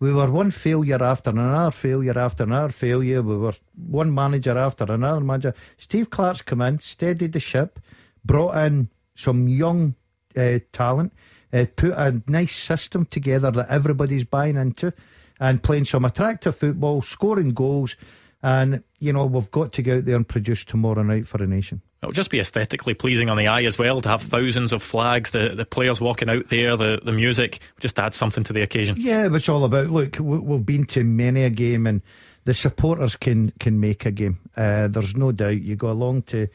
[0.00, 3.22] we were one failure after another failure after another failure.
[3.22, 5.54] We were one manager after another manager.
[5.78, 7.80] Steve Clarke's come in, steadied the ship,
[8.22, 9.94] brought in some young
[10.36, 11.14] uh, talent,
[11.52, 14.92] uh, put a nice system together that everybody's buying into
[15.40, 17.96] and playing some attractive football, scoring goals.
[18.42, 21.46] And, you know, we've got to go out there and produce tomorrow night for a
[21.46, 21.82] nation.
[22.02, 25.32] It'll just be aesthetically pleasing on the eye as well to have thousands of flags,
[25.32, 28.96] the, the players walking out there, the, the music, just add something to the occasion.
[29.00, 29.90] Yeah, it's all about.
[29.90, 32.00] Look, we've been to many a game and
[32.44, 34.38] the supporters can, can make a game.
[34.56, 35.60] Uh, there's no doubt.
[35.60, 36.46] You go along to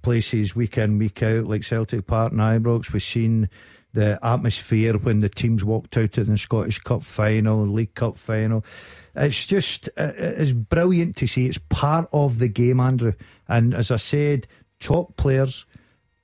[0.00, 2.94] places week in, week out, like Celtic Park and Ibrox.
[2.94, 3.50] We've seen
[3.92, 8.64] the atmosphere when the teams walked out of the Scottish Cup final, League Cup final.
[9.14, 11.46] It's just uh, it's brilliant to see.
[11.46, 13.12] It's part of the game, Andrew.
[13.48, 14.46] And as I said,
[14.78, 15.66] top players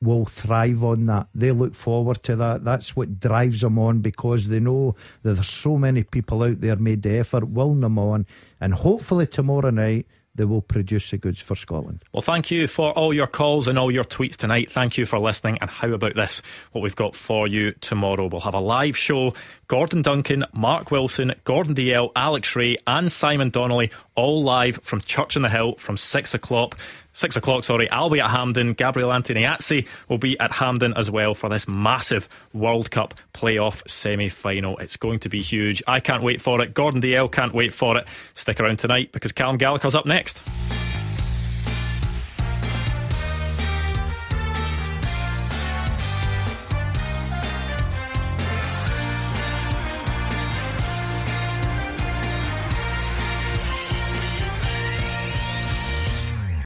[0.01, 1.29] will thrive on that.
[1.35, 2.64] They look forward to that.
[2.64, 6.77] That's what drives them on because they know that there's so many people out there
[6.77, 8.27] made the effort, willing them on,
[8.61, 10.07] and hopefully tomorrow night
[10.37, 12.03] they will produce the goods for Scotland.
[12.12, 14.70] Well, thank you for all your calls and all your tweets tonight.
[14.70, 15.59] Thank you for listening.
[15.61, 16.43] And how about this?
[16.72, 18.28] What we've got for you tomorrow?
[18.28, 19.32] We'll have a live show.
[19.68, 25.37] Gordon Duncan, Mark Wilson, Gordon Dalziel, Alex Rae, and Simon Donnelly, all live from Church
[25.37, 26.79] on the Hill from six o'clock.
[27.12, 27.89] Six o'clock, sorry.
[27.89, 28.75] I'll be at Hampden.
[28.75, 34.29] Gabriel Antoniazzi will be at Hampden as well for this massive World Cup playoff semi
[34.29, 34.77] final.
[34.79, 35.83] It's going to be huge.
[35.87, 36.75] I can't wait for it.
[36.75, 38.07] Gordon Dalziel can't wait for it.
[38.35, 40.39] Stick around tonight because Callum Gallagher's up next.